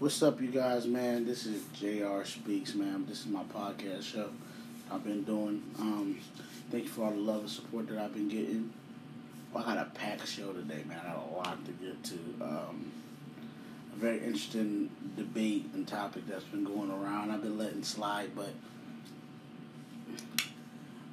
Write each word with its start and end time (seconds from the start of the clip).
What's 0.00 0.22
up, 0.22 0.40
you 0.40 0.46
guys, 0.46 0.86
man? 0.86 1.26
This 1.26 1.44
is 1.44 1.60
JR 1.74 2.22
Speaks, 2.22 2.76
man. 2.76 3.04
This 3.08 3.22
is 3.22 3.26
my 3.26 3.42
podcast 3.42 4.04
show 4.04 4.30
I've 4.92 5.02
been 5.02 5.24
doing. 5.24 5.60
Um, 5.80 6.20
thank 6.70 6.84
you 6.84 6.88
for 6.88 7.06
all 7.06 7.10
the 7.10 7.16
love 7.16 7.40
and 7.40 7.50
support 7.50 7.88
that 7.88 7.98
I've 7.98 8.14
been 8.14 8.28
getting. 8.28 8.72
Well, 9.52 9.64
I 9.64 9.74
got 9.74 9.86
a 9.88 9.90
packed 9.90 10.28
show 10.28 10.52
today, 10.52 10.84
man. 10.86 11.00
I 11.02 11.14
got 11.14 11.28
a 11.28 11.34
lot 11.34 11.64
to 11.64 11.72
get 11.72 12.04
to. 12.04 12.14
Um, 12.40 12.92
a 13.92 13.96
very 13.96 14.18
interesting 14.18 14.88
debate 15.16 15.68
and 15.74 15.84
topic 15.88 16.28
that's 16.28 16.44
been 16.44 16.62
going 16.62 16.92
around. 16.92 17.32
I've 17.32 17.42
been 17.42 17.58
letting 17.58 17.82
slide, 17.82 18.30
but 18.36 18.50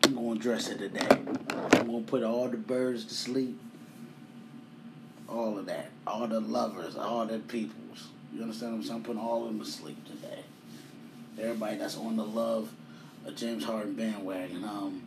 I'm 0.03 0.13
going 0.13 0.35
to 0.35 0.39
address 0.39 0.69
it 0.69 0.77
today. 0.77 1.07
I'm 1.09 1.87
going 1.87 2.05
to 2.05 2.11
put 2.11 2.21
all 2.21 2.47
the 2.47 2.57
birds 2.57 3.05
to 3.05 3.15
sleep. 3.15 3.59
All 5.27 5.57
of 5.57 5.65
that. 5.65 5.89
All 6.05 6.27
the 6.27 6.39
lovers, 6.39 6.95
all 6.95 7.25
the 7.25 7.39
peoples. 7.39 8.09
You 8.35 8.41
understand 8.41 8.73
what 8.73 8.77
I'm 8.79 8.83
saying? 8.83 8.95
I'm 8.97 9.03
putting 9.03 9.21
all 9.21 9.43
of 9.43 9.47
them 9.47 9.59
to 9.59 9.65
sleep 9.65 10.03
today. 10.05 10.43
Everybody 11.39 11.77
that's 11.77 11.95
on 11.95 12.17
the 12.17 12.25
love 12.25 12.69
of 13.25 13.33
James 13.37 13.63
Harden 13.63 13.93
bandwagon. 13.93 14.61
Um, 14.65 15.03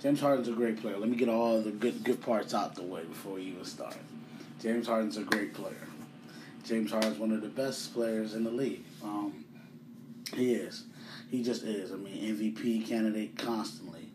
James 0.00 0.20
Harden's 0.20 0.48
a 0.48 0.52
great 0.52 0.80
player. 0.80 0.96
Let 0.96 1.10
me 1.10 1.16
get 1.16 1.28
all 1.28 1.60
the 1.60 1.70
good 1.70 2.02
good 2.02 2.22
parts 2.22 2.54
out 2.54 2.74
the 2.74 2.82
way 2.82 3.04
before 3.04 3.34
we 3.34 3.42
even 3.42 3.66
start. 3.66 3.96
James 4.62 4.86
Harden's 4.86 5.18
a 5.18 5.22
great 5.22 5.52
player. 5.52 5.86
James 6.64 6.90
Harden's 6.90 7.18
one 7.18 7.32
of 7.32 7.42
the 7.42 7.48
best 7.48 7.92
players 7.92 8.34
in 8.34 8.42
the 8.42 8.50
league. 8.50 8.84
Um, 9.04 9.44
he 10.34 10.54
is. 10.54 10.84
He 11.30 11.42
just 11.42 11.64
is. 11.64 11.92
I 11.92 11.96
mean, 11.96 12.36
MVP 12.36 12.88
candidate 12.88 13.36
constantly, 13.36 14.08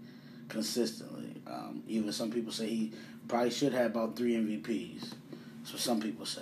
consistently. 0.49 1.35
Um, 1.45 1.83
even 1.88 2.11
some 2.11 2.31
people 2.31 2.52
say 2.52 2.67
he 2.67 2.94
probably 3.27 3.52
should 3.52 3.73
have 3.73 3.91
about 3.91 4.16
three 4.16 4.33
MVPs. 4.33 5.13
So 5.63 5.77
some 5.77 6.02
people 6.02 6.25
say. 6.25 6.41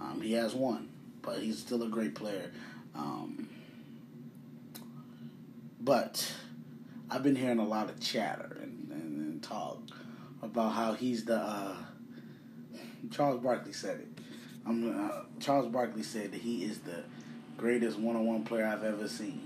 Um, 0.00 0.20
he 0.20 0.32
has 0.34 0.54
one, 0.54 0.88
but 1.26 1.40
he's 1.40 1.58
still 1.58 1.82
a 1.82 1.88
great 1.88 2.14
player. 2.14 2.50
Um, 2.94 3.50
but 5.80 6.32
I've 7.10 7.22
been 7.22 7.36
hearing 7.36 7.58
a 7.58 7.66
lot 7.66 7.90
of 7.90 8.00
chatter 8.00 8.56
and, 8.62 8.90
and, 8.90 9.18
and 9.18 9.42
talk 9.42 9.82
about 10.42 10.70
how 10.70 10.94
he's 10.94 11.26
the. 11.26 11.36
Uh, 11.36 11.76
Charles 13.10 13.42
Barkley 13.42 13.72
said 13.72 14.00
it. 14.00 14.08
Uh, 14.66 15.22
Charles 15.38 15.68
Barkley 15.68 16.02
said 16.02 16.32
that 16.32 16.40
he 16.40 16.64
is 16.64 16.78
the 16.78 17.04
greatest 17.56 17.98
one-on-one 17.98 18.44
player 18.44 18.66
I've 18.66 18.82
ever 18.82 19.06
seen. 19.06 19.42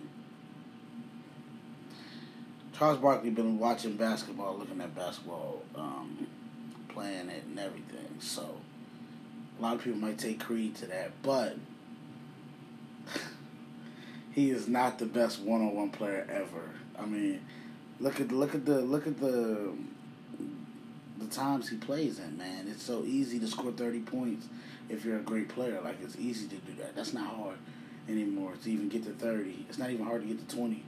Charles 2.73 2.99
Barkley 2.99 3.29
been 3.29 3.59
watching 3.59 3.97
basketball, 3.97 4.57
looking 4.57 4.81
at 4.81 4.95
basketball, 4.95 5.63
um, 5.75 6.27
playing 6.89 7.29
it 7.29 7.45
and 7.45 7.59
everything. 7.59 8.17
So 8.21 8.57
a 9.59 9.63
lot 9.63 9.75
of 9.75 9.85
people 9.85 9.99
might 9.99 10.17
take 10.17 10.41
creed 10.41 10.77
to 10.77 10.87
that, 10.87 11.11
but 11.23 11.57
he 14.33 14.51
is 14.51 14.69
not 14.69 14.99
the 14.99 15.07
best 15.07 15.41
one-on-one 15.41 15.91
player 15.91 16.27
ever. 16.31 16.71
I 16.99 17.07
mean, 17.07 17.41
look 17.99 18.21
at 18.21 18.31
look 18.33 18.55
at 18.55 18.65
the 18.65 18.81
look 18.81 19.07
at 19.07 19.21
the 19.21 19.73
the 21.19 21.27
times 21.27 21.69
he 21.69 21.77
plays 21.77 22.19
in. 22.19 22.39
Man, 22.39 22.67
it's 22.69 22.83
so 22.83 23.05
easy 23.05 23.39
to 23.41 23.47
score 23.47 23.73
thirty 23.73 24.01
points 24.01 24.47
if 24.89 25.05
you're 25.05 25.19
a 25.19 25.23
great 25.23 25.49
player. 25.49 25.81
Like 25.83 25.97
it's 26.03 26.17
easy 26.17 26.49
to 26.49 26.57
do 26.57 26.75
that. 26.79 26.95
That's 26.95 27.13
not 27.13 27.35
hard 27.35 27.57
anymore 28.09 28.53
to 28.63 28.71
even 28.71 28.89
get 28.89 29.05
to 29.05 29.11
thirty. 29.11 29.67
It's 29.69 29.79
not 29.79 29.91
even 29.91 30.07
hard 30.07 30.23
to 30.23 30.29
get 30.29 30.49
to 30.49 30.57
twenty. 30.57 30.85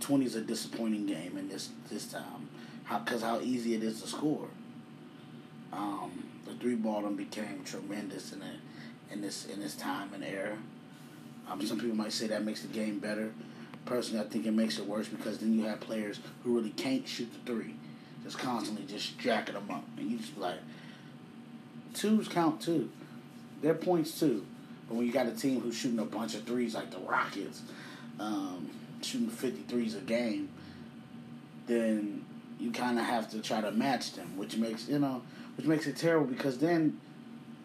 Twenty 0.00 0.26
is 0.26 0.36
a 0.36 0.40
disappointing 0.40 1.06
game 1.06 1.36
in 1.36 1.48
this 1.48 1.70
this 1.90 2.06
time, 2.06 2.48
how 2.84 2.98
because 3.00 3.22
how 3.22 3.40
easy 3.40 3.74
it 3.74 3.82
is 3.82 4.00
to 4.02 4.08
score. 4.08 4.48
Um, 5.72 6.24
the 6.44 6.54
three 6.54 6.74
ball 6.74 7.02
became 7.10 7.62
tremendous 7.64 8.32
in 8.32 8.42
a, 8.42 9.12
in 9.12 9.22
this 9.22 9.46
in 9.46 9.60
this 9.60 9.74
time 9.74 10.12
and 10.14 10.22
era. 10.22 10.58
Um, 11.52 11.64
some 11.66 11.78
people 11.78 11.96
might 11.96 12.12
say 12.12 12.26
that 12.28 12.44
makes 12.44 12.62
the 12.62 12.68
game 12.68 12.98
better. 12.98 13.32
Personally, 13.84 14.24
I 14.24 14.28
think 14.28 14.46
it 14.46 14.52
makes 14.52 14.78
it 14.78 14.86
worse 14.86 15.08
because 15.08 15.38
then 15.38 15.58
you 15.58 15.64
have 15.64 15.80
players 15.80 16.20
who 16.42 16.56
really 16.56 16.70
can't 16.70 17.06
shoot 17.06 17.30
the 17.32 17.52
three, 17.52 17.74
just 18.24 18.38
constantly 18.38 18.86
just 18.86 19.18
jacking 19.18 19.54
them 19.54 19.70
up, 19.70 19.84
and 19.98 20.10
you 20.10 20.18
just 20.18 20.36
like, 20.38 20.58
twos 21.94 22.28
count 22.28 22.60
too, 22.60 22.90
they're 23.60 23.74
points 23.74 24.18
too. 24.18 24.46
But 24.88 24.96
when 24.96 25.06
you 25.06 25.12
got 25.12 25.26
a 25.26 25.32
team 25.32 25.60
who's 25.60 25.76
shooting 25.76 25.98
a 25.98 26.04
bunch 26.04 26.34
of 26.34 26.44
threes 26.44 26.74
like 26.74 26.90
the 26.90 26.98
Rockets, 26.98 27.62
um, 28.18 28.70
shooting 29.02 29.28
53s 29.28 29.98
a 29.98 30.00
game, 30.00 30.48
then 31.66 32.24
you 32.58 32.70
kind 32.70 32.98
of 32.98 33.04
have 33.04 33.30
to 33.30 33.40
try 33.40 33.60
to 33.60 33.72
match 33.72 34.12
them, 34.12 34.36
which 34.36 34.56
makes 34.56 34.88
you 34.88 35.00
know, 35.00 35.22
which 35.56 35.66
makes 35.66 35.86
it 35.86 35.96
terrible 35.96 36.26
because 36.26 36.58
then 36.58 36.98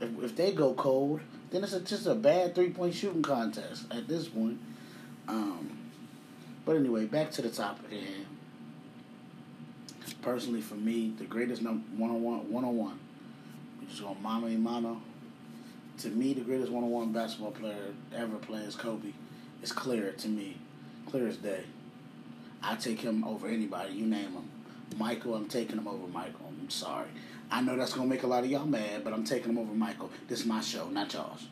if, 0.02 0.10
if 0.24 0.36
they 0.36 0.52
go 0.52 0.74
cold, 0.74 1.22
then 1.50 1.64
it's 1.64 1.74
a, 1.74 1.80
just 1.80 2.06
a 2.06 2.16
bad 2.16 2.56
three 2.56 2.70
point 2.70 2.94
shooting 2.94 3.22
contest 3.22 3.86
at 3.92 4.08
this 4.08 4.28
point. 4.28 4.60
Um, 5.28 5.78
but 6.66 6.76
anyway, 6.76 7.06
back 7.06 7.32
to 7.32 7.42
the 7.42 7.50
topic 7.50 7.86
at 7.92 8.00
hand. 8.00 8.26
Personally, 10.22 10.62
for 10.62 10.76
me, 10.76 11.14
the 11.18 11.24
greatest 11.24 11.62
one 11.62 11.84
on 12.02 12.22
one, 12.22 12.52
one 12.52 12.66
on 12.66 12.78
one, 12.78 13.00
we 13.80 13.88
just 13.88 14.02
go 14.02 14.14
mano 14.16 14.48
a. 14.48 14.98
To 16.02 16.10
me, 16.10 16.34
the 16.34 16.42
greatest 16.42 16.72
one 16.72 16.84
on 16.84 16.90
one 16.92 17.12
basketball 17.14 17.52
player 17.52 17.94
ever 18.14 18.36
play 18.36 18.60
is 18.60 18.76
Kobe. 18.76 19.14
It's 19.62 19.72
clear 19.72 20.12
to 20.12 20.28
me, 20.28 20.58
clear 21.10 21.28
as 21.28 21.38
day. 21.38 21.64
I 22.62 22.76
take 22.76 23.00
him 23.00 23.24
over 23.24 23.48
anybody. 23.48 23.94
You 23.94 24.06
name 24.06 24.32
him. 24.34 24.50
Michael, 24.98 25.36
I'm 25.36 25.48
taking 25.48 25.78
him 25.78 25.88
over 25.88 26.08
Michael. 26.08 26.48
I'm 26.48 26.70
sorry. 26.70 27.08
I 27.50 27.62
know 27.62 27.78
that's 27.78 27.94
gonna 27.94 28.10
make 28.10 28.24
a 28.24 28.28
lot 28.28 28.44
of 28.44 28.50
y'all 28.50 28.66
mad, 28.66 29.04
but 29.04 29.14
I'm 29.14 29.24
taking 29.24 29.52
him 29.52 29.58
over 29.58 29.74
Michael. 29.74 30.10
This 30.28 30.42
is 30.42 30.46
my 30.46 30.62
show, 30.62 30.90
not 30.90 31.14
y'all's. 31.14 31.48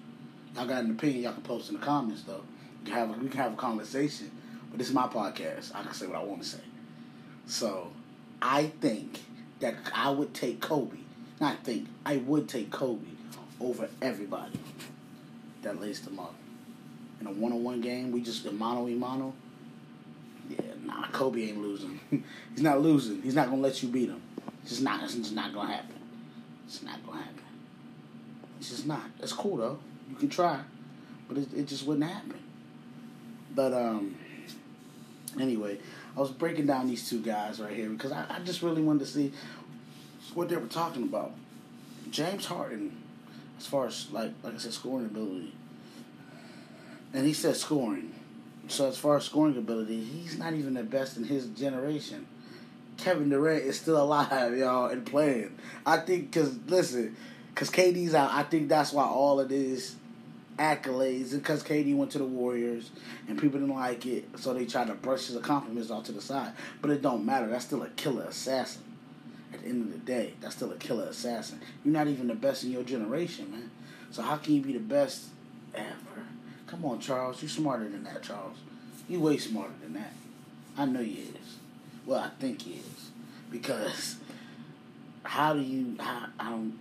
Y'all 0.55 0.67
got 0.67 0.83
an 0.83 0.91
opinion, 0.91 1.23
y'all 1.23 1.33
can 1.33 1.41
post 1.43 1.69
in 1.69 1.79
the 1.79 1.85
comments 1.85 2.23
though. 2.23 2.41
We 2.81 2.91
can 2.91 2.99
have 2.99 3.09
a, 3.09 3.13
we 3.13 3.29
can 3.29 3.39
have 3.39 3.53
a 3.53 3.57
conversation, 3.57 4.31
but 4.69 4.77
this 4.77 4.89
is 4.89 4.93
my 4.93 5.07
podcast. 5.07 5.73
I 5.73 5.83
can 5.83 5.93
say 5.93 6.07
what 6.07 6.17
I 6.17 6.23
want 6.23 6.41
to 6.41 6.47
say. 6.47 6.59
So, 7.47 7.91
I 8.41 8.65
think 8.81 9.19
that 9.59 9.75
I 9.93 10.09
would 10.09 10.33
take 10.33 10.59
Kobe. 10.59 10.97
Not 11.39 11.63
think 11.63 11.87
I 12.05 12.17
would 12.17 12.49
take 12.49 12.71
Kobe 12.71 13.05
over 13.59 13.89
everybody 14.01 14.59
that 15.61 15.79
lays 15.79 16.05
him 16.05 16.19
up 16.19 16.33
in 17.21 17.27
a 17.27 17.31
one-on-one 17.31 17.81
game. 17.81 18.11
We 18.11 18.21
just 18.21 18.49
mano 18.51 18.87
a 18.87 18.91
mano. 18.91 19.33
Yeah, 20.49 20.59
nah, 20.83 21.07
Kobe 21.07 21.43
ain't 21.43 21.61
losing. 21.61 21.99
He's 22.51 22.61
not 22.61 22.81
losing. 22.81 23.21
He's 23.21 23.35
not 23.35 23.49
gonna 23.49 23.61
let 23.61 23.81
you 23.81 23.89
beat 23.89 24.09
him. 24.09 24.21
It's 24.65 24.71
just 24.71 24.81
not. 24.81 25.03
It's 25.03 25.13
just 25.13 25.35
not 25.35 25.53
gonna 25.53 25.73
happen. 25.73 25.95
It's 26.65 26.81
not 26.81 27.05
gonna 27.05 27.19
happen. 27.19 27.43
It's 28.59 28.71
just 28.71 28.87
not. 28.87 29.03
It's 29.21 29.31
cool 29.31 29.57
though. 29.57 29.77
You 30.09 30.15
can 30.15 30.27
try, 30.27 30.59
but 31.27 31.37
it, 31.37 31.53
it 31.55 31.67
just 31.67 31.85
wouldn't 31.85 32.09
happen. 32.09 32.39
But 33.53 33.73
um. 33.73 34.15
Anyway, 35.39 35.77
I 36.17 36.19
was 36.19 36.31
breaking 36.31 36.65
down 36.65 36.87
these 36.87 37.07
two 37.07 37.21
guys 37.21 37.59
right 37.59 37.75
here 37.75 37.89
because 37.89 38.11
I, 38.11 38.25
I 38.27 38.39
just 38.39 38.63
really 38.63 38.81
wanted 38.81 39.01
to 39.01 39.05
see 39.05 39.33
what 40.33 40.49
they 40.49 40.55
were 40.55 40.65
talking 40.65 41.03
about. 41.03 41.33
James 42.09 42.47
Harden, 42.47 42.97
as 43.59 43.67
far 43.67 43.85
as 43.85 44.09
like 44.11 44.31
like 44.41 44.55
I 44.55 44.57
said, 44.57 44.73
scoring 44.73 45.05
ability, 45.05 45.53
and 47.13 47.23
he 47.23 47.33
said 47.33 47.55
scoring. 47.55 48.15
So 48.67 48.87
as 48.87 48.97
far 48.97 49.17
as 49.17 49.25
scoring 49.25 49.57
ability, 49.57 50.03
he's 50.03 50.39
not 50.39 50.55
even 50.55 50.73
the 50.73 50.81
best 50.81 51.17
in 51.17 51.23
his 51.25 51.45
generation. 51.49 52.25
Kevin 52.97 53.29
Durant 53.29 53.63
is 53.63 53.79
still 53.79 54.01
alive, 54.01 54.57
y'all, 54.57 54.87
and 54.87 55.05
playing. 55.05 55.57
I 55.85 55.97
think 55.97 56.31
because 56.31 56.57
listen, 56.67 57.15
because 57.53 57.69
KD's 57.69 58.13
out. 58.13 58.31
I 58.31 58.43
think 58.43 58.69
that's 58.69 58.93
why 58.93 59.05
all 59.05 59.39
of 59.39 59.49
this 59.49 59.95
accolades 60.57 61.33
because 61.33 61.63
KD 61.63 61.95
went 61.95 62.11
to 62.11 62.17
the 62.17 62.25
Warriors 62.25 62.89
and 63.27 63.39
people 63.39 63.59
didn't 63.59 63.75
like 63.75 64.05
it, 64.05 64.25
so 64.37 64.53
they 64.53 64.65
tried 64.65 64.87
to 64.87 64.93
brush 64.93 65.27
his 65.27 65.37
compliments 65.41 65.91
off 65.91 66.05
to 66.05 66.11
the 66.11 66.21
side. 66.21 66.53
But 66.81 66.91
it 66.91 67.01
don't 67.01 67.25
matter. 67.25 67.47
That's 67.47 67.65
still 67.65 67.83
a 67.83 67.89
killer 67.89 68.23
assassin. 68.23 68.83
At 69.53 69.61
the 69.61 69.69
end 69.69 69.81
of 69.83 69.91
the 69.91 69.99
day, 69.99 70.33
that's 70.41 70.55
still 70.55 70.71
a 70.71 70.77
killer 70.77 71.05
assassin. 71.05 71.61
You're 71.83 71.93
not 71.93 72.07
even 72.07 72.27
the 72.27 72.35
best 72.35 72.63
in 72.63 72.71
your 72.71 72.83
generation, 72.83 73.51
man. 73.51 73.71
So 74.11 74.21
how 74.21 74.37
can 74.37 74.53
you 74.53 74.61
be 74.61 74.73
the 74.73 74.79
best 74.79 75.25
ever? 75.73 76.25
Come 76.67 76.85
on, 76.85 76.99
Charles. 76.99 77.41
You're 77.41 77.49
smarter 77.49 77.87
than 77.87 78.03
that, 78.03 78.23
Charles. 78.23 78.57
You 79.07 79.19
way 79.19 79.37
smarter 79.37 79.73
than 79.81 79.93
that. 79.93 80.13
I 80.77 80.85
know 80.85 80.99
you 80.99 81.21
is. 81.21 81.57
Well, 82.05 82.19
I 82.19 82.29
think 82.39 82.61
he 82.61 82.73
is 82.73 83.11
because 83.51 84.17
how 85.23 85.53
do 85.53 85.61
you? 85.61 85.95
How, 85.99 86.27
I 86.39 86.49
don't. 86.51 86.79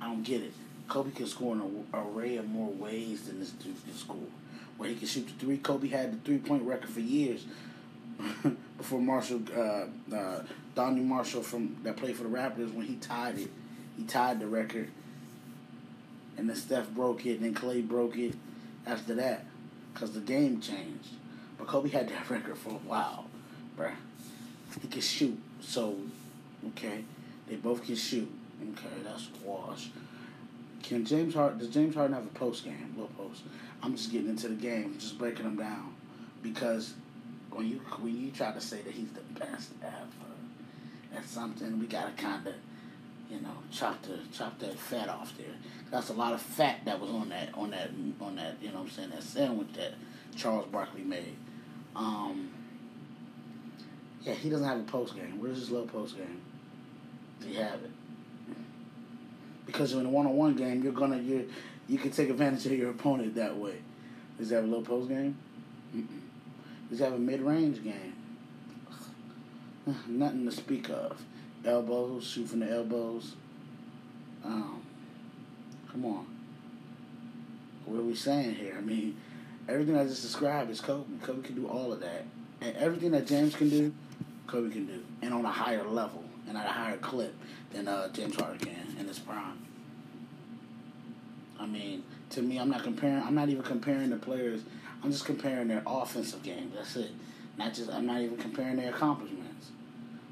I 0.00 0.06
don't 0.06 0.22
get 0.22 0.42
it. 0.42 0.52
Kobe 0.88 1.10
can 1.10 1.26
score 1.26 1.54
in 1.54 1.60
an 1.60 1.86
array 1.94 2.36
of 2.36 2.48
more 2.48 2.70
ways 2.70 3.22
than 3.22 3.38
this 3.38 3.50
dude 3.50 3.82
can 3.84 3.94
score. 3.94 4.16
Where 4.76 4.88
he 4.88 4.96
can 4.96 5.06
shoot 5.06 5.26
the 5.26 5.32
three. 5.44 5.58
Kobe 5.58 5.88
had 5.88 6.12
the 6.12 6.24
three 6.24 6.38
point 6.38 6.62
record 6.64 6.90
for 6.90 7.00
years 7.00 7.44
before 8.78 9.00
Marshall, 9.00 9.42
uh, 9.56 9.86
uh, 10.14 10.42
Donyell 10.74 11.04
Marshall 11.04 11.42
from 11.42 11.76
that 11.82 11.96
played 11.96 12.16
for 12.16 12.24
the 12.24 12.28
Raptors 12.28 12.72
when 12.72 12.86
he 12.86 12.96
tied 12.96 13.38
it. 13.38 13.50
He 13.96 14.04
tied 14.04 14.40
the 14.40 14.46
record, 14.46 14.88
and 16.36 16.48
then 16.48 16.56
Steph 16.56 16.90
broke 16.90 17.26
it, 17.26 17.36
and 17.36 17.44
then 17.44 17.54
Clay 17.54 17.82
broke 17.82 18.16
it 18.16 18.34
after 18.86 19.14
that, 19.14 19.44
cause 19.94 20.12
the 20.12 20.20
game 20.20 20.60
changed. 20.60 21.08
But 21.58 21.66
Kobe 21.66 21.90
had 21.90 22.08
that 22.08 22.30
record 22.30 22.56
for 22.56 22.70
a 22.70 22.88
while, 22.88 23.26
bruh. 23.76 23.92
He 24.80 24.88
can 24.88 25.00
shoot, 25.00 25.38
so 25.60 25.96
okay, 26.68 27.04
they 27.48 27.56
both 27.56 27.84
can 27.84 27.96
shoot. 27.96 28.30
Okay, 28.62 28.88
that's 29.04 29.28
wash. 29.44 29.90
Can 30.82 31.04
James 31.04 31.34
Harden 31.34 31.58
does 31.58 31.68
James 31.68 31.94
Harden 31.94 32.14
have 32.14 32.24
a 32.24 32.30
post 32.30 32.64
game, 32.64 32.94
low 32.96 33.08
post? 33.16 33.42
I'm 33.82 33.96
just 33.96 34.12
getting 34.12 34.28
into 34.28 34.48
the 34.48 34.54
game, 34.54 34.96
just 34.98 35.18
breaking 35.18 35.44
them 35.44 35.56
down, 35.56 35.94
because 36.42 36.94
when 37.50 37.68
you 37.68 37.80
when 38.00 38.16
you 38.16 38.30
try 38.30 38.52
to 38.52 38.60
say 38.60 38.80
that 38.82 38.92
he's 38.92 39.10
the 39.10 39.40
best 39.40 39.72
ever, 39.82 40.30
that's 41.12 41.30
something 41.30 41.78
we 41.78 41.86
gotta 41.86 42.12
kind 42.12 42.46
of, 42.46 42.54
you 43.30 43.40
know, 43.40 43.56
chop 43.70 44.00
the 44.02 44.18
chop 44.32 44.58
that 44.60 44.78
fat 44.78 45.08
off 45.08 45.36
there. 45.36 45.46
That's 45.90 46.10
a 46.10 46.14
lot 46.14 46.32
of 46.32 46.40
fat 46.40 46.84
that 46.84 47.00
was 47.00 47.10
on 47.10 47.28
that 47.30 47.50
on 47.54 47.70
that 47.70 47.90
on 48.20 48.36
that 48.36 48.56
you 48.60 48.68
know 48.68 48.78
what 48.78 48.84
I'm 48.84 48.90
saying 48.90 49.10
that 49.10 49.22
sandwich 49.22 49.72
that 49.74 49.94
Charles 50.36 50.66
Barkley 50.66 51.02
made. 51.02 51.36
Um, 51.96 52.50
yeah, 54.22 54.34
he 54.34 54.50
doesn't 54.50 54.66
have 54.66 54.78
a 54.80 54.84
post 54.84 55.14
game. 55.14 55.40
Where's 55.40 55.58
his 55.58 55.70
low 55.70 55.86
post 55.86 56.16
game? 56.16 56.40
Does 57.40 57.48
he 57.48 57.54
have 57.56 57.80
it? 57.82 57.90
Because 59.66 59.92
in 59.92 60.04
a 60.04 60.08
one 60.08 60.26
on 60.26 60.36
one 60.36 60.56
game, 60.56 60.82
you're 60.82 60.92
gonna 60.92 61.18
you 61.18 61.48
you 61.88 61.98
can 61.98 62.10
take 62.10 62.28
advantage 62.28 62.66
of 62.66 62.72
your 62.72 62.90
opponent 62.90 63.34
that 63.36 63.56
way. 63.56 63.76
Does 64.38 64.50
he 64.50 64.54
have 64.54 64.64
a 64.64 64.66
low 64.66 64.82
post 64.82 65.08
game? 65.08 65.36
Mm-mm. 65.94 66.06
Does 66.88 66.98
he 66.98 67.04
have 67.04 67.14
a 67.14 67.18
mid 67.18 67.40
range 67.40 67.82
game? 67.82 68.14
Nothing 70.06 70.44
to 70.44 70.52
speak 70.52 70.88
of. 70.90 71.20
Elbows, 71.64 72.26
shoot 72.26 72.48
from 72.48 72.60
the 72.60 72.70
elbows. 72.70 73.34
Um, 74.44 74.82
come 75.90 76.04
on. 76.06 76.26
What 77.84 78.00
are 78.00 78.04
we 78.04 78.14
saying 78.14 78.54
here? 78.54 78.76
I 78.78 78.80
mean, 78.80 79.16
everything 79.68 79.96
I 79.96 80.04
just 80.04 80.22
described 80.22 80.70
is 80.70 80.80
Kobe. 80.80 81.04
Kobe 81.22 81.42
can 81.42 81.54
do 81.54 81.66
all 81.66 81.92
of 81.92 82.00
that. 82.00 82.24
And 82.60 82.76
everything 82.76 83.10
that 83.12 83.26
James 83.26 83.54
can 83.54 83.68
do, 83.68 83.92
Kobe 84.50 84.70
can 84.70 84.86
do. 84.86 85.00
And 85.22 85.32
on 85.32 85.44
a 85.44 85.50
higher 85.50 85.84
level 85.84 86.24
and 86.48 86.58
at 86.58 86.66
a 86.66 86.70
higher 86.70 86.96
clip 86.96 87.34
than 87.72 87.86
uh, 87.86 88.08
James 88.08 88.34
Harden 88.34 88.58
can 88.58 88.96
in 88.98 89.06
his 89.06 89.18
prime. 89.18 89.58
I 91.58 91.66
mean, 91.66 92.02
to 92.30 92.42
me, 92.42 92.58
I'm 92.58 92.70
not 92.70 92.82
comparing. 92.82 93.22
I'm 93.22 93.34
not 93.34 93.48
even 93.48 93.62
comparing 93.62 94.10
the 94.10 94.16
players. 94.16 94.62
I'm 95.04 95.12
just 95.12 95.24
comparing 95.24 95.68
their 95.68 95.82
offensive 95.86 96.42
game. 96.42 96.72
That's 96.74 96.96
it. 96.96 97.12
Not 97.58 97.74
just. 97.74 97.90
I'm 97.90 98.06
not 98.06 98.20
even 98.20 98.36
comparing 98.38 98.76
their 98.76 98.90
accomplishments. 98.90 99.68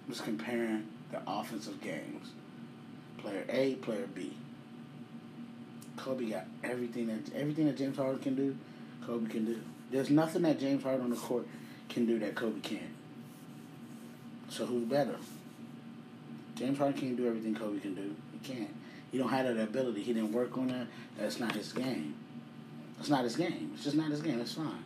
I'm 0.06 0.12
just 0.12 0.24
comparing 0.24 0.86
their 1.12 1.22
offensive 1.26 1.80
games. 1.80 2.30
Player 3.18 3.44
A, 3.50 3.74
player 3.76 4.08
B. 4.14 4.32
Kobe 5.96 6.30
got 6.30 6.46
everything 6.64 7.08
that 7.08 7.34
everything 7.34 7.66
that 7.66 7.76
James 7.76 7.96
Harden 7.96 8.20
can 8.20 8.34
do. 8.34 8.56
Kobe 9.06 9.28
can 9.28 9.44
do. 9.44 9.60
There's 9.90 10.10
nothing 10.10 10.42
that 10.42 10.58
James 10.58 10.82
Harden 10.82 11.02
on 11.02 11.10
the 11.10 11.16
court 11.16 11.46
can 11.88 12.06
do 12.06 12.18
that 12.20 12.34
Kobe 12.34 12.60
can't. 12.60 12.82
So 14.48 14.66
who's 14.66 14.84
better? 14.84 15.16
James 16.56 16.78
Harden 16.78 16.98
can't 16.98 17.16
do 17.16 17.26
everything 17.26 17.54
Kobe 17.54 17.78
can 17.78 17.94
do. 17.94 18.14
He 18.32 18.38
can't. 18.38 18.74
He 19.12 19.18
don't 19.18 19.28
have 19.28 19.46
that 19.46 19.62
ability. 19.62 20.02
He 20.02 20.12
didn't 20.12 20.32
work 20.32 20.56
on 20.58 20.68
that. 20.68 20.86
That's 21.18 21.38
not 21.40 21.54
his 21.54 21.72
game. 21.72 22.14
It's 22.98 23.08
not 23.08 23.24
his 23.24 23.36
game. 23.36 23.70
It's 23.74 23.84
just 23.84 23.96
not 23.96 24.10
his 24.10 24.20
game. 24.20 24.40
It's 24.40 24.54
fine. 24.54 24.84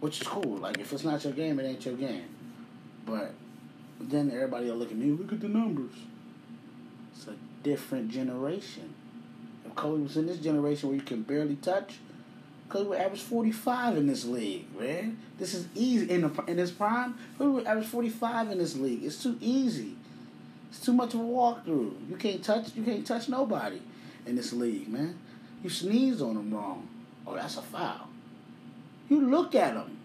Which 0.00 0.20
is 0.20 0.26
cool. 0.26 0.58
Like 0.58 0.78
if 0.78 0.92
it's 0.92 1.04
not 1.04 1.24
your 1.24 1.32
game, 1.32 1.58
it 1.58 1.64
ain't 1.64 1.84
your 1.84 1.96
game. 1.96 2.28
But 3.06 3.32
then 4.00 4.30
everybody 4.30 4.70
will 4.70 4.76
look 4.76 4.90
at 4.90 4.96
me. 4.96 5.10
Look 5.10 5.32
at 5.32 5.40
the 5.40 5.48
numbers. 5.48 5.94
It's 7.16 7.26
a 7.26 7.34
different 7.62 8.10
generation. 8.10 8.94
If 9.64 9.74
Kobe 9.74 10.02
was 10.02 10.16
in 10.16 10.26
this 10.26 10.38
generation 10.38 10.90
where 10.90 10.96
you 10.96 11.04
can 11.04 11.22
barely 11.22 11.56
touch, 11.56 11.94
Kobe 12.68 12.90
would 12.90 12.98
average 12.98 13.22
forty 13.22 13.52
five 13.52 13.96
in 13.96 14.06
this 14.06 14.24
league, 14.24 14.66
man. 14.78 15.18
This 15.38 15.54
is 15.54 15.68
easy 15.74 16.10
in 16.10 16.22
the 16.22 16.44
in 16.46 16.58
his 16.58 16.70
prime. 16.70 17.16
Would 17.38 17.66
average 17.66 17.86
forty 17.86 18.10
five 18.10 18.50
in 18.50 18.58
this 18.58 18.76
league. 18.76 19.04
It's 19.04 19.22
too 19.22 19.38
easy. 19.40 19.96
It's 20.70 20.80
too 20.80 20.92
much 20.92 21.14
of 21.14 21.20
a 21.20 21.24
walkthrough. 21.24 22.10
You 22.10 22.16
can't 22.18 22.42
touch. 22.42 22.74
You 22.76 22.82
can't 22.82 23.06
touch 23.06 23.28
nobody 23.28 23.80
in 24.26 24.36
this 24.36 24.52
league, 24.52 24.88
man. 24.88 25.18
You 25.62 25.70
sneeze 25.70 26.20
on 26.20 26.34
them 26.34 26.54
wrong. 26.54 26.86
Oh, 27.26 27.34
that's 27.34 27.56
a 27.56 27.62
foul. 27.62 28.08
You 29.08 29.20
look 29.20 29.54
at 29.54 29.74
them. 29.74 29.96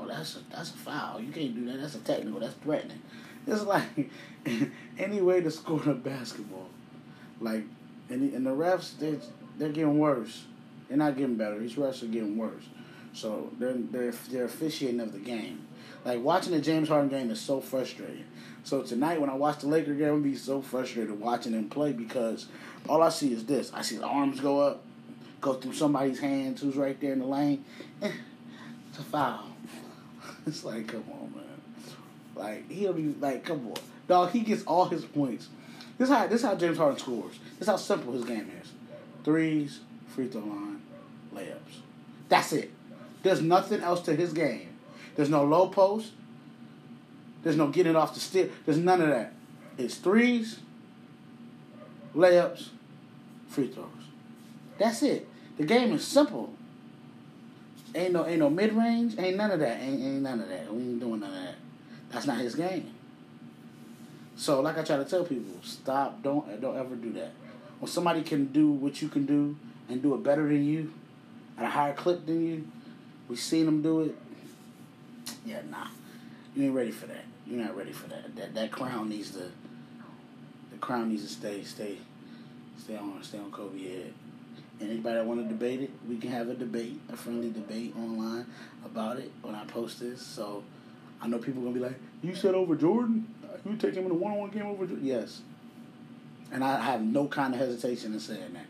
Oh, 0.00 0.06
that's 0.06 0.36
a 0.36 0.38
that's 0.50 0.70
a 0.70 0.78
foul. 0.78 1.20
You 1.20 1.30
can't 1.30 1.54
do 1.54 1.66
that. 1.66 1.80
That's 1.80 1.94
a 1.94 1.98
technical. 1.98 2.40
That's 2.40 2.54
threatening. 2.54 3.02
It's 3.46 3.64
like 3.64 4.10
any 4.98 5.20
way 5.20 5.40
to 5.40 5.50
score 5.50 5.82
a 5.86 5.94
basketball. 5.94 6.68
Like, 7.40 7.64
and, 8.08 8.32
and 8.32 8.46
the 8.46 8.50
refs, 8.50 8.98
they 8.98 9.18
they're 9.58 9.68
getting 9.68 9.98
worse. 9.98 10.44
They're 10.90 10.98
not 10.98 11.16
getting 11.16 11.36
better. 11.36 11.56
These 11.60 11.76
refs 11.76 12.02
are 12.02 12.06
getting 12.06 12.36
worse. 12.36 12.64
So 13.12 13.48
they're 13.60 13.74
they're 13.74 14.10
they're 14.28 14.44
officiating 14.44 15.00
of 15.00 15.12
the 15.12 15.20
game. 15.20 15.66
Like 16.04 16.20
watching 16.20 16.52
the 16.52 16.60
James 16.60 16.88
Harden 16.88 17.08
game 17.08 17.30
is 17.30 17.40
so 17.40 17.60
frustrating. 17.60 18.24
So 18.64 18.82
tonight 18.82 19.20
when 19.20 19.30
I 19.30 19.34
watch 19.34 19.60
the 19.60 19.68
Laker 19.68 19.94
game, 19.94 20.14
I'm 20.14 20.22
be 20.22 20.34
so 20.34 20.60
frustrated 20.60 21.18
watching 21.20 21.52
them 21.52 21.68
play 21.68 21.92
because 21.92 22.46
all 22.88 23.02
I 23.02 23.08
see 23.08 23.32
is 23.32 23.46
this. 23.46 23.72
I 23.72 23.82
see 23.82 23.98
the 23.98 24.04
arms 24.04 24.40
go 24.40 24.60
up, 24.60 24.82
go 25.40 25.54
through 25.54 25.74
somebody's 25.74 26.18
hands 26.18 26.60
who's 26.60 26.76
right 26.76 27.00
there 27.00 27.12
in 27.12 27.20
the 27.20 27.26
lane. 27.26 27.64
Eh, 28.02 28.10
it's 28.90 28.98
a 28.98 29.02
foul. 29.02 29.46
It's 30.46 30.64
like, 30.64 30.88
come 30.88 31.04
on, 31.12 31.32
man. 31.36 31.44
Like 32.34 32.68
he'll 32.68 32.94
be 32.94 33.14
like, 33.20 33.44
come 33.44 33.68
on, 33.68 33.74
dog. 34.08 34.30
He 34.32 34.40
gets 34.40 34.64
all 34.64 34.86
his 34.86 35.04
points. 35.04 35.48
This 35.98 36.08
how 36.08 36.26
this 36.26 36.42
how 36.42 36.56
James 36.56 36.78
Harden 36.78 36.98
scores. 36.98 37.38
This 37.58 37.68
how 37.68 37.76
simple 37.76 38.14
his 38.14 38.24
game 38.24 38.50
is. 38.60 38.72
Threes, 39.22 39.80
free 40.20 40.28
throw 40.28 40.42
line, 40.42 40.82
layups. 41.34 41.80
That's 42.28 42.52
it. 42.52 42.70
There's 43.22 43.40
nothing 43.40 43.80
else 43.80 44.02
to 44.02 44.14
his 44.14 44.34
game. 44.34 44.68
There's 45.16 45.30
no 45.30 45.44
low 45.44 45.68
post. 45.68 46.12
There's 47.42 47.56
no 47.56 47.68
getting 47.68 47.96
off 47.96 48.12
the 48.12 48.20
steal. 48.20 48.50
There's 48.66 48.76
none 48.76 49.00
of 49.00 49.08
that. 49.08 49.32
It's 49.78 49.94
threes, 49.94 50.58
layups, 52.14 52.68
free 53.48 53.68
throws. 53.68 53.86
That's 54.78 55.02
it. 55.02 55.26
The 55.56 55.64
game 55.64 55.94
is 55.94 56.06
simple. 56.06 56.52
Ain't 57.94 58.12
no 58.12 58.26
ain't 58.26 58.40
no 58.40 58.50
mid 58.50 58.74
range. 58.74 59.14
Ain't 59.18 59.38
none 59.38 59.50
of 59.50 59.60
that. 59.60 59.80
Ain't 59.80 60.02
ain't 60.02 60.22
none 60.22 60.40
of 60.40 60.48
that. 60.50 60.72
We 60.72 60.82
ain't 60.82 61.00
doing 61.00 61.20
none 61.20 61.30
of 61.30 61.42
that. 61.42 61.54
That's 62.10 62.26
not 62.26 62.38
his 62.38 62.54
game. 62.54 62.92
So 64.36 64.60
like 64.60 64.76
I 64.76 64.82
try 64.82 64.98
to 64.98 65.04
tell 65.04 65.24
people, 65.24 65.54
stop. 65.62 66.22
Don't 66.22 66.60
don't 66.60 66.76
ever 66.76 66.94
do 66.94 67.10
that. 67.14 67.32
When 67.78 67.90
somebody 67.90 68.22
can 68.22 68.46
do 68.46 68.70
what 68.70 69.00
you 69.00 69.08
can 69.08 69.24
do 69.24 69.56
and 69.90 70.02
do 70.02 70.14
it 70.14 70.22
better 70.22 70.46
than 70.46 70.64
you, 70.64 70.92
at 71.58 71.64
a 71.64 71.68
higher 71.68 71.92
clip 71.92 72.24
than 72.24 72.46
you, 72.46 72.66
we 73.28 73.36
seen 73.36 73.66
them 73.66 73.82
do 73.82 74.02
it. 74.02 74.16
Yeah, 75.44 75.60
nah. 75.70 75.88
You 76.54 76.64
ain't 76.64 76.74
ready 76.74 76.90
for 76.90 77.06
that. 77.06 77.24
You're 77.46 77.62
not 77.64 77.76
ready 77.76 77.92
for 77.92 78.08
that. 78.08 78.34
That 78.36 78.54
that 78.54 78.70
crown 78.70 79.08
needs 79.08 79.30
to 79.32 79.50
the 80.70 80.78
crown 80.80 81.08
needs 81.08 81.22
to 81.22 81.28
stay 81.28 81.62
stay 81.62 81.98
stay 82.78 82.96
on 82.96 83.22
stay 83.22 83.38
on 83.38 83.50
Kobe 83.50 83.82
head. 83.82 84.12
Anybody 84.80 85.16
that 85.16 85.26
want 85.26 85.42
to 85.42 85.48
debate 85.48 85.82
it, 85.82 85.90
we 86.08 86.16
can 86.16 86.30
have 86.30 86.48
a 86.48 86.54
debate, 86.54 86.98
a 87.12 87.16
friendly 87.16 87.50
debate 87.50 87.94
online 87.98 88.46
about 88.84 89.18
it 89.18 89.30
when 89.42 89.54
I 89.54 89.64
post 89.64 90.00
this. 90.00 90.22
So 90.22 90.62
I 91.20 91.28
know 91.28 91.38
people 91.38 91.62
gonna 91.62 91.74
be 91.74 91.80
like, 91.80 91.98
"You 92.22 92.34
said 92.34 92.54
over 92.54 92.74
Jordan? 92.76 93.26
You 93.66 93.76
take 93.76 93.94
him 93.94 94.06
in 94.06 94.10
a 94.10 94.14
one-on-one 94.14 94.50
game 94.50 94.66
over 94.66 94.86
Jordan?" 94.86 95.04
Yes, 95.04 95.42
and 96.50 96.64
I 96.64 96.80
have 96.80 97.02
no 97.02 97.26
kind 97.26 97.52
of 97.52 97.60
hesitation 97.60 98.14
in 98.14 98.20
saying 98.20 98.54
that. 98.54 98.66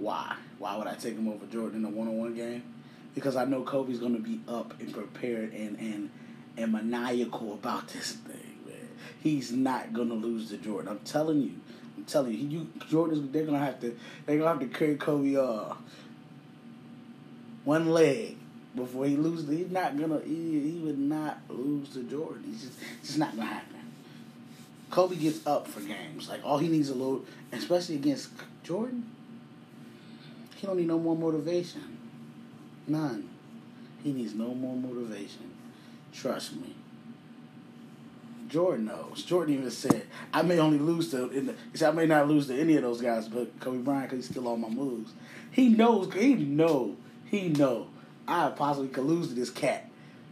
Why? 0.00 0.34
Why 0.58 0.76
would 0.76 0.86
I 0.86 0.94
take 0.94 1.14
him 1.14 1.28
over 1.28 1.44
Jordan 1.46 1.84
in 1.84 1.84
a 1.84 1.90
one-on-one 1.90 2.34
game? 2.34 2.62
Because 3.14 3.36
I 3.36 3.44
know 3.44 3.62
Kobe's 3.62 3.98
gonna 3.98 4.18
be 4.18 4.40
up 4.48 4.78
and 4.80 4.92
prepared 4.92 5.52
and 5.52 5.78
and 5.78 6.10
and 6.56 6.72
maniacal 6.72 7.52
about 7.52 7.88
this 7.88 8.12
thing, 8.12 8.58
man. 8.66 8.88
He's 9.22 9.52
not 9.52 9.92
gonna 9.92 10.14
lose 10.14 10.48
to 10.50 10.56
Jordan. 10.56 10.88
I'm 10.88 11.00
telling 11.00 11.42
you. 11.42 11.52
I'm 11.98 12.04
telling 12.04 12.32
you, 12.32 12.38
you 12.38 12.66
Jordan's 12.88 13.30
they're 13.30 13.44
gonna 13.44 13.58
have 13.58 13.80
to 13.80 13.94
they're 14.24 14.38
gonna 14.38 14.48
have 14.48 14.60
to 14.60 14.66
carry 14.68 14.96
Kobe 14.96 15.36
uh 15.36 15.74
one 17.64 17.90
leg 17.90 18.36
before 18.74 19.04
he 19.04 19.16
loses. 19.16 19.50
He's 19.50 19.70
not 19.70 19.98
gonna 19.98 20.20
he, 20.24 20.60
he 20.60 20.80
would 20.82 20.98
not 20.98 21.40
lose 21.48 21.90
to 21.90 22.04
Jordan. 22.04 22.44
He's 22.46 22.62
just 22.62 22.78
it's 23.00 23.08
just 23.08 23.18
not 23.18 23.36
gonna 23.36 23.48
happen. 23.48 23.76
Kobe 24.90 25.16
gets 25.16 25.46
up 25.46 25.68
for 25.68 25.80
games. 25.80 26.28
Like 26.28 26.40
all 26.42 26.58
he 26.58 26.68
needs 26.68 26.88
a 26.88 26.94
little 26.94 27.24
especially 27.52 27.96
against 27.96 28.30
Jordan, 28.62 29.10
he 30.60 30.66
don't 30.66 30.76
need 30.76 30.88
no 30.88 30.98
more 30.98 31.16
motivation. 31.16 31.96
None. 32.86 33.30
He 34.04 34.12
needs 34.12 34.34
no 34.34 34.54
more 34.54 34.76
motivation. 34.76 35.50
Trust 36.12 36.56
me. 36.56 36.74
Jordan 38.48 38.86
knows. 38.86 39.22
Jordan 39.22 39.54
even 39.54 39.70
said, 39.70 40.02
"I 40.34 40.42
may 40.42 40.58
only 40.58 40.78
lose 40.78 41.10
to." 41.12 41.30
In 41.30 41.46
the, 41.46 41.86
"I 41.86 41.92
may 41.92 42.04
not 42.04 42.28
lose 42.28 42.48
to 42.48 42.60
any 42.60 42.76
of 42.76 42.82
those 42.82 43.00
guys, 43.00 43.28
but 43.28 43.58
Kobe 43.60 43.78
Bryant, 43.78 44.10
because 44.10 44.26
he's 44.26 44.34
still 44.34 44.48
on 44.48 44.60
my 44.60 44.68
moves. 44.68 45.12
He 45.50 45.68
knows. 45.68 46.12
He 46.12 46.34
know. 46.34 46.96
He 47.30 47.48
know. 47.48 47.86
I 48.28 48.50
possibly 48.50 48.88
could 48.88 49.04
lose 49.04 49.28
to 49.28 49.34
this 49.34 49.50
cat. 49.50 49.88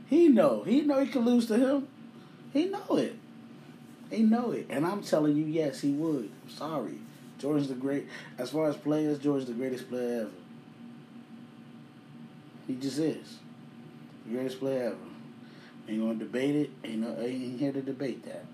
He 0.08 0.28
know. 0.28 0.62
He 0.64 0.82
know 0.82 1.00
he 1.00 1.11
could 1.11 1.25
lose 1.25 1.47
to 1.47 1.56
him. 1.56 1.88
He 2.52 2.66
know 2.66 2.97
it. 2.97 3.16
He 4.11 4.23
know 4.25 4.50
it. 4.50 4.66
And 4.68 4.85
I'm 4.85 5.02
telling 5.02 5.37
you, 5.37 5.44
yes, 5.44 5.80
he 5.80 5.92
would. 5.92 6.30
I'm 6.44 6.50
sorry. 6.50 6.99
Jordan's 7.38 7.68
the 7.68 7.75
great. 7.75 8.07
As 8.37 8.50
far 8.50 8.68
as 8.68 8.76
players, 8.76 9.18
Jordan's 9.18 9.49
the 9.49 9.54
greatest 9.54 9.88
player 9.88 10.23
ever. 10.23 10.30
He 12.66 12.75
just 12.75 12.99
is. 12.99 13.38
The 14.26 14.35
greatest 14.35 14.59
player 14.59 14.88
ever. 14.88 14.97
Ain't 15.88 16.00
gonna 16.00 16.16
debate 16.16 16.54
it. 16.54 16.71
Ain't 16.85 17.00
no, 17.00 17.16
ain't 17.21 17.59
here 17.59 17.73
to 17.73 17.80
debate 17.80 18.25
that. 18.26 18.45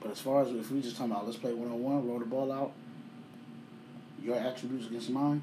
But 0.00 0.10
as 0.10 0.20
far 0.20 0.42
as 0.42 0.48
if 0.48 0.70
we 0.70 0.82
just 0.82 0.96
talking 0.96 1.12
about 1.12 1.26
let's 1.26 1.38
play 1.38 1.54
one 1.54 1.70
on 1.70 1.82
one, 1.82 2.08
roll 2.08 2.18
the 2.18 2.24
ball 2.24 2.50
out. 2.50 2.72
your 4.20 4.36
attributes 4.36 4.86
against 4.88 5.10
mine, 5.10 5.42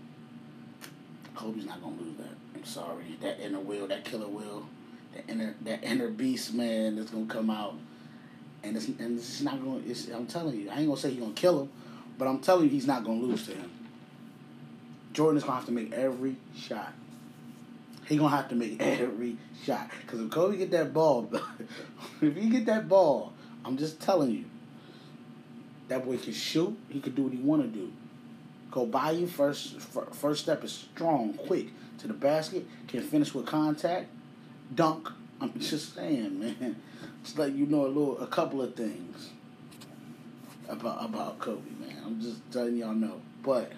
Kobe's 1.35 1.65
not 1.65 1.81
gonna 1.81 1.95
lose 1.95 2.17
that. 2.17 2.35
I'm 2.55 2.65
sorry. 2.65 3.17
That 3.21 3.39
inner 3.39 3.59
will, 3.59 3.87
that 3.87 4.03
killer 4.03 4.27
will, 4.27 4.65
that 5.13 5.29
inner 5.29 5.55
that 5.63 5.83
inner 5.83 6.09
beast 6.09 6.53
man 6.53 6.97
that's 6.97 7.11
gonna 7.11 7.25
come 7.25 7.49
out. 7.49 7.75
And 8.63 8.75
it's 8.75 8.87
and 8.87 9.17
it's 9.17 9.39
not 9.41 9.63
gonna 9.63 9.79
it's 9.87 10.09
I'm 10.09 10.27
telling 10.27 10.59
you, 10.59 10.69
I 10.69 10.79
ain't 10.79 10.87
gonna 10.87 10.99
say 10.99 11.11
he's 11.11 11.21
gonna 11.21 11.31
kill 11.33 11.61
him, 11.61 11.69
but 12.19 12.27
I'm 12.27 12.39
telling 12.39 12.65
you 12.65 12.69
he's 12.69 12.85
not 12.85 13.03
gonna 13.03 13.21
lose 13.21 13.47
to 13.47 13.53
him. 13.53 13.71
Jordan 15.13 15.37
is 15.37 15.43
gonna 15.43 15.55
have 15.55 15.65
to 15.65 15.71
make 15.71 15.93
every 15.93 16.35
shot. 16.55 16.93
He 18.05 18.17
gonna 18.17 18.35
have 18.35 18.49
to 18.49 18.55
make 18.55 18.75
every 18.81 19.37
shot. 19.63 19.89
Cause 20.05 20.19
if 20.19 20.29
Kobe 20.29 20.57
get 20.57 20.69
that 20.71 20.93
ball, 20.93 21.31
if 22.21 22.35
he 22.35 22.49
get 22.49 22.65
that 22.65 22.89
ball, 22.89 23.33
I'm 23.63 23.77
just 23.77 24.01
telling 24.01 24.31
you, 24.31 24.45
that 25.87 26.05
boy 26.05 26.17
can 26.17 26.33
shoot. 26.33 26.77
He 26.89 26.99
can 26.99 27.15
do 27.15 27.23
what 27.23 27.31
he 27.31 27.39
want 27.39 27.61
to 27.63 27.67
do. 27.67 27.91
Go 28.69 28.85
by 28.85 29.11
you 29.11 29.25
first. 29.25 29.79
First 29.79 30.43
step 30.43 30.63
is 30.63 30.73
strong, 30.73 31.33
quick 31.33 31.67
to 31.99 32.07
the 32.07 32.13
basket. 32.13 32.67
Can 32.87 33.01
finish 33.01 33.33
with 33.33 33.45
contact, 33.45 34.09
dunk. 34.75 35.09
I'm 35.39 35.53
just 35.59 35.95
saying, 35.95 36.37
man. 36.37 36.75
Just 37.23 37.39
let 37.39 37.53
you 37.53 37.65
know 37.65 37.85
a 37.85 37.87
little, 37.87 38.19
a 38.19 38.27
couple 38.27 38.61
of 38.61 38.75
things 38.75 39.29
about 40.67 41.03
about 41.05 41.39
Kobe. 41.39 41.78
I'm 42.09 42.19
just 42.19 42.39
telling 42.51 42.75
y'all 42.75 42.93
know. 42.93 43.21
But 43.43 43.71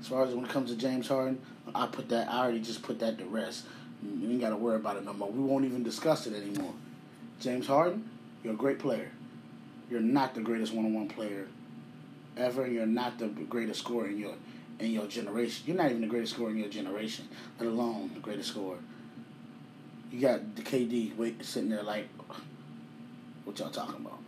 as 0.00 0.08
far 0.08 0.24
as 0.24 0.34
when 0.34 0.46
it 0.46 0.50
comes 0.50 0.70
to 0.70 0.76
James 0.76 1.06
Harden, 1.06 1.38
I 1.74 1.86
put 1.86 2.08
that. 2.08 2.28
I 2.28 2.38
already 2.38 2.60
just 2.60 2.82
put 2.82 2.98
that 3.00 3.18
to 3.18 3.24
rest. 3.26 3.66
You 4.02 4.30
ain't 4.30 4.40
got 4.40 4.50
to 4.50 4.56
worry 4.56 4.76
about 4.76 4.96
it 4.96 5.04
no 5.04 5.12
more. 5.12 5.30
We 5.30 5.42
won't 5.42 5.66
even 5.66 5.82
discuss 5.82 6.26
it 6.26 6.34
anymore. 6.34 6.72
James 7.40 7.66
Harden, 7.66 8.08
you're 8.42 8.54
a 8.54 8.56
great 8.56 8.78
player. 8.78 9.10
You're 9.90 10.00
not 10.00 10.34
the 10.34 10.40
greatest 10.40 10.72
one-on-one 10.72 11.08
player 11.08 11.46
ever. 12.38 12.64
And 12.64 12.74
you're 12.74 12.86
not 12.86 13.18
the 13.18 13.28
greatest 13.28 13.80
scorer 13.80 14.08
in 14.08 14.18
your 14.18 14.34
in 14.80 14.92
your 14.92 15.06
generation. 15.06 15.64
You're 15.66 15.76
not 15.76 15.90
even 15.90 16.00
the 16.00 16.08
greatest 16.08 16.32
scorer 16.32 16.50
in 16.50 16.56
your 16.56 16.70
generation, 16.70 17.28
let 17.60 17.68
alone 17.68 18.12
the 18.14 18.20
greatest 18.20 18.48
scorer. 18.48 18.78
You 20.10 20.20
got 20.20 20.56
the 20.56 20.62
KD 20.62 21.16
wait 21.16 21.44
sitting 21.44 21.68
there 21.68 21.82
like, 21.82 22.08
what 23.44 23.58
y'all 23.58 23.70
talking 23.70 23.96
about? 23.96 24.18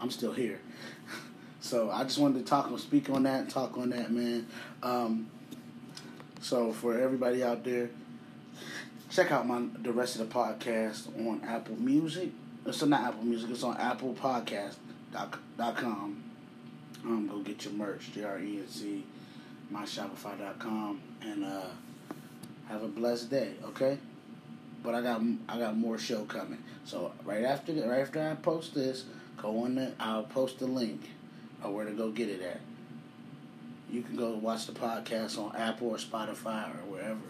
I'm 0.00 0.10
still 0.10 0.32
here. 0.32 0.60
so 1.66 1.90
I 1.90 2.04
just 2.04 2.18
wanted 2.18 2.38
to 2.38 2.44
talk 2.44 2.68
and 2.68 2.78
speak 2.78 3.10
on 3.10 3.24
that 3.24 3.50
talk 3.50 3.76
on 3.76 3.90
that, 3.90 4.12
man. 4.12 4.46
Um, 4.84 5.26
so 6.40 6.72
for 6.72 6.96
everybody 6.98 7.42
out 7.42 7.64
there, 7.64 7.90
check 9.10 9.32
out 9.32 9.46
my 9.48 9.64
the 9.82 9.92
rest 9.92 10.16
of 10.16 10.28
the 10.28 10.34
podcast 10.34 11.08
on 11.26 11.42
Apple 11.44 11.74
Music. 11.76 12.30
It's 12.64 12.82
not 12.84 13.00
Apple 13.00 13.24
Music. 13.24 13.50
It's 13.50 13.64
on 13.64 13.76
Apple 13.78 14.14
Podcast 14.14 14.76
dot, 15.12 15.76
com. 15.76 16.22
Um, 17.04 17.26
go 17.28 17.38
get 17.40 17.64
your 17.64 17.74
merch, 17.74 18.12
J-R-E-N-C, 18.14 19.04
myshopify.com, 19.72 21.00
and 21.22 21.44
uh, 21.44 21.62
have 22.68 22.82
a 22.82 22.88
blessed 22.88 23.30
day, 23.30 23.52
okay? 23.64 23.98
But 24.84 24.94
I 24.94 25.02
got 25.02 25.20
I 25.48 25.58
got 25.58 25.76
more 25.76 25.98
show 25.98 26.24
coming. 26.26 26.62
So 26.84 27.10
right 27.24 27.44
after 27.44 27.72
right 27.72 28.02
after 28.02 28.22
I 28.22 28.34
post 28.36 28.74
this, 28.74 29.04
go 29.36 29.64
on 29.64 29.74
the 29.74 29.92
I'll 29.98 30.22
post 30.22 30.60
the 30.60 30.66
link 30.66 31.10
of 31.66 31.74
where 31.74 31.84
to 31.84 31.92
go 31.92 32.10
get 32.10 32.28
it 32.28 32.42
at. 32.42 32.60
You 33.90 34.02
can 34.02 34.16
go 34.16 34.36
watch 34.36 34.66
the 34.66 34.72
podcast 34.72 35.38
on 35.38 35.54
Apple 35.56 35.88
or 35.88 35.96
Spotify 35.96 36.68
or 36.70 36.90
wherever. 36.90 37.20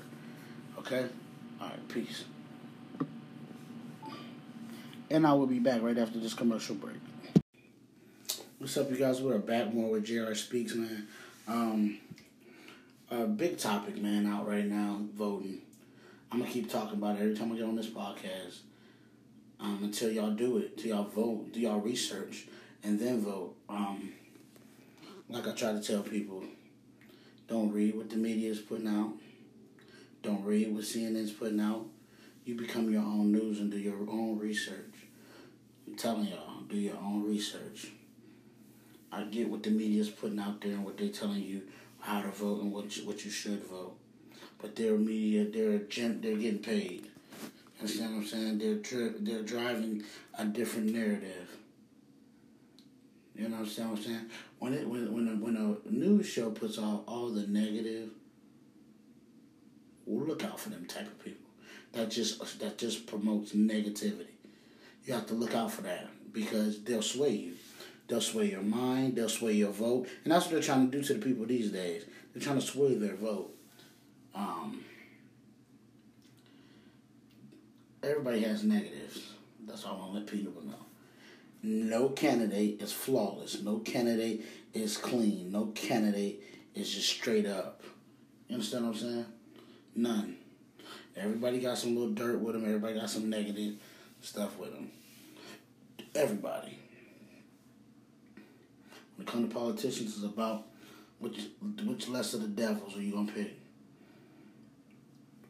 Okay? 0.79 1.07
Alright, 1.61 1.89
peace. 1.89 2.25
And 5.11 5.27
I 5.27 5.33
will 5.35 5.47
be 5.47 5.59
back 5.59 5.83
right 5.83 5.97
after 5.97 6.19
this 6.19 6.35
commercial 6.35 6.75
break. 6.75 6.97
What's 8.59 8.77
up, 8.77 8.91
you 8.91 8.97
guys? 8.97 9.21
We're 9.21 9.39
back 9.39 9.73
more 9.73 9.91
with 9.91 10.05
JR 10.05 10.35
Speaks, 10.35 10.75
man. 10.75 11.07
Um, 11.47 11.99
a 13.11 13.25
big 13.25 13.59
topic, 13.59 13.99
man, 13.99 14.27
out 14.27 14.49
right 14.49 14.65
now, 14.65 15.01
voting. 15.15 15.61
I'm 16.33 16.41
gonna 16.41 16.51
keep 16.51 16.71
talking 16.71 16.99
about 16.99 17.17
it 17.17 17.23
every 17.23 17.37
time 17.37 17.53
I 17.53 17.57
get 17.57 17.65
on 17.65 17.77
this 17.77 17.87
podcast. 17.87 18.59
Um, 19.61 19.81
until 19.85 20.11
y'all 20.11 20.33
do 20.33 20.59
it, 20.59 20.77
till 20.77 20.89
y'all 20.89 21.05
vote, 21.05 21.53
do 21.53 21.61
y'all 21.61 21.81
research, 21.81 22.47
and 22.83 22.99
then 22.99 23.21
vote. 23.21 23.55
Um, 23.69 24.13
like 25.29 25.47
I 25.47 25.53
try 25.53 25.73
to 25.73 25.81
tell 25.81 26.03
people, 26.03 26.45
don't 27.49 27.73
read 27.73 27.97
what 27.97 28.11
the 28.11 28.17
media 28.17 28.51
is 28.51 28.61
putting 28.61 28.89
out. 28.89 29.13
Don't 30.23 30.45
read 30.45 30.73
what 30.73 30.85
CNN's 30.85 31.33
putting 31.33 31.61
out. 31.61 31.87
You 32.45 32.55
become 32.55 32.91
your 32.91 33.03
own 33.03 33.33
news 33.33 33.61
and 33.61 33.71
do 33.71 33.79
your 33.79 33.99
own 34.09 34.39
research. 34.39 34.95
I'm 35.87 35.97
telling 35.97 36.27
y'all, 36.27 36.61
do 36.69 36.77
your 36.77 36.97
own 36.97 37.25
research. 37.25 37.89
I 39.13 39.23
get 39.23 39.49
what 39.49 39.63
the 39.63 39.71
media's 39.71 40.11
putting 40.11 40.39
out 40.39 40.61
there 40.61 40.73
and 40.73 40.85
what 40.85 40.99
they're 40.99 41.09
telling 41.09 41.43
you 41.43 41.63
how 42.01 42.23
to 42.23 42.29
vote 42.29 42.63
and 42.63 42.73
what 42.73 42.97
you, 42.97 43.07
what 43.07 43.25
you 43.25 43.31
should 43.31 43.65
vote. 43.65 43.97
But 44.61 44.77
their 44.77 44.97
media, 44.97 45.45
they're 45.45 45.77
a 45.77 45.79
gent 45.81 46.23
they're 46.23 46.37
getting 46.37 46.61
paid. 46.61 47.03
You 47.03 47.81
understand 47.81 48.15
what 48.15 48.21
I'm 48.23 48.27
saying? 48.27 48.59
They're 48.59 49.11
they're 49.21 49.43
driving 49.43 50.05
a 50.39 50.45
different 50.45 50.93
narrative. 50.93 51.46
You 53.37 53.51
know 53.51 53.59
what 53.59 53.79
I'm 53.79 54.03
saying? 54.03 54.31
When 54.59 54.73
it 54.73 54.89
when 54.89 55.13
when 55.13 55.29
a, 55.29 55.33
when 55.33 55.57
a 55.57 55.91
news 55.91 56.27
show 56.27 56.51
puts 56.51 56.79
out 56.79 57.05
all 57.07 57.29
the 57.29 57.47
negative, 57.47 58.09
well, 60.07 60.27
look 60.27 60.43
out 60.43 60.59
for 60.59 60.71
them 60.71 60.87
type 60.87 61.07
of 61.07 61.23
people. 61.23 61.47
That 61.93 62.11
just 62.11 62.61
that 62.61 62.79
just 62.79 63.07
promotes 63.07 63.53
negativity. 63.53 64.37
You 65.05 65.15
have 65.15 65.27
to 65.27 65.35
look 65.35 65.55
out 65.55 65.71
for 65.71 65.83
that 65.83 66.09
because 66.33 66.83
they'll 66.83 67.03
sway 67.03 67.31
you. 67.31 67.53
They'll 68.09 68.21
sway 68.23 68.51
your 68.51 68.63
mind. 68.63 69.17
They'll 69.17 69.29
sway 69.29 69.53
your 69.53 69.73
vote, 69.73 70.09
and 70.25 70.33
that's 70.33 70.47
what 70.47 70.53
they're 70.53 70.63
trying 70.63 70.91
to 70.91 70.97
do 70.97 71.05
to 71.05 71.15
the 71.15 71.21
people 71.21 71.45
these 71.45 71.71
days. 71.71 72.05
They're 72.33 72.43
trying 72.43 72.61
to 72.61 72.67
sway 72.67 72.95
their 72.95 73.17
vote. 73.17 73.55
Um, 74.35 74.83
everybody 78.03 78.41
has 78.43 78.65
negatives. 78.65 79.33
That's 79.67 79.85
all 79.85 79.97
I 79.97 79.99
want 79.99 80.13
to 80.13 80.19
let 80.21 80.27
people 80.27 80.63
know. 80.63 80.86
No 81.63 82.11
candidate 82.11 82.81
is 82.81 82.93
flawless. 82.93 83.63
No 83.63 83.79
candidate 83.79 84.45
is 84.75 84.97
clean. 84.97 85.51
No 85.51 85.67
candidate 85.75 86.43
is 86.75 86.93
just 86.93 87.09
straight 87.09 87.47
up. 87.47 87.83
You 88.49 88.55
understand 88.55 88.87
what 88.87 88.95
I'm 88.95 89.01
saying? 89.01 89.27
None. 89.95 90.37
Everybody 91.17 91.61
got 91.61 91.79
some 91.79 91.97
little 91.97 92.13
dirt 92.13 92.41
with 92.41 92.55
them. 92.55 92.65
Everybody 92.65 93.01
got 93.01 93.11
some 93.11 93.31
negative 93.31 93.77
stuff 94.21 94.59
with 94.59 94.73
them. 94.73 94.91
Everybody. 96.15 96.79
When 99.17 99.27
it 99.27 99.31
comes 99.31 99.49
to 99.49 99.55
politicians, 99.55 100.17
it's 100.17 100.25
about 100.25 100.67
which 101.19 101.41
which 101.85 102.09
lesser 102.09 102.37
of 102.37 102.43
the 102.43 102.49
devils 102.49 102.97
are 102.97 103.01
you 103.01 103.13
gonna 103.13 103.33
pick? 103.33 103.59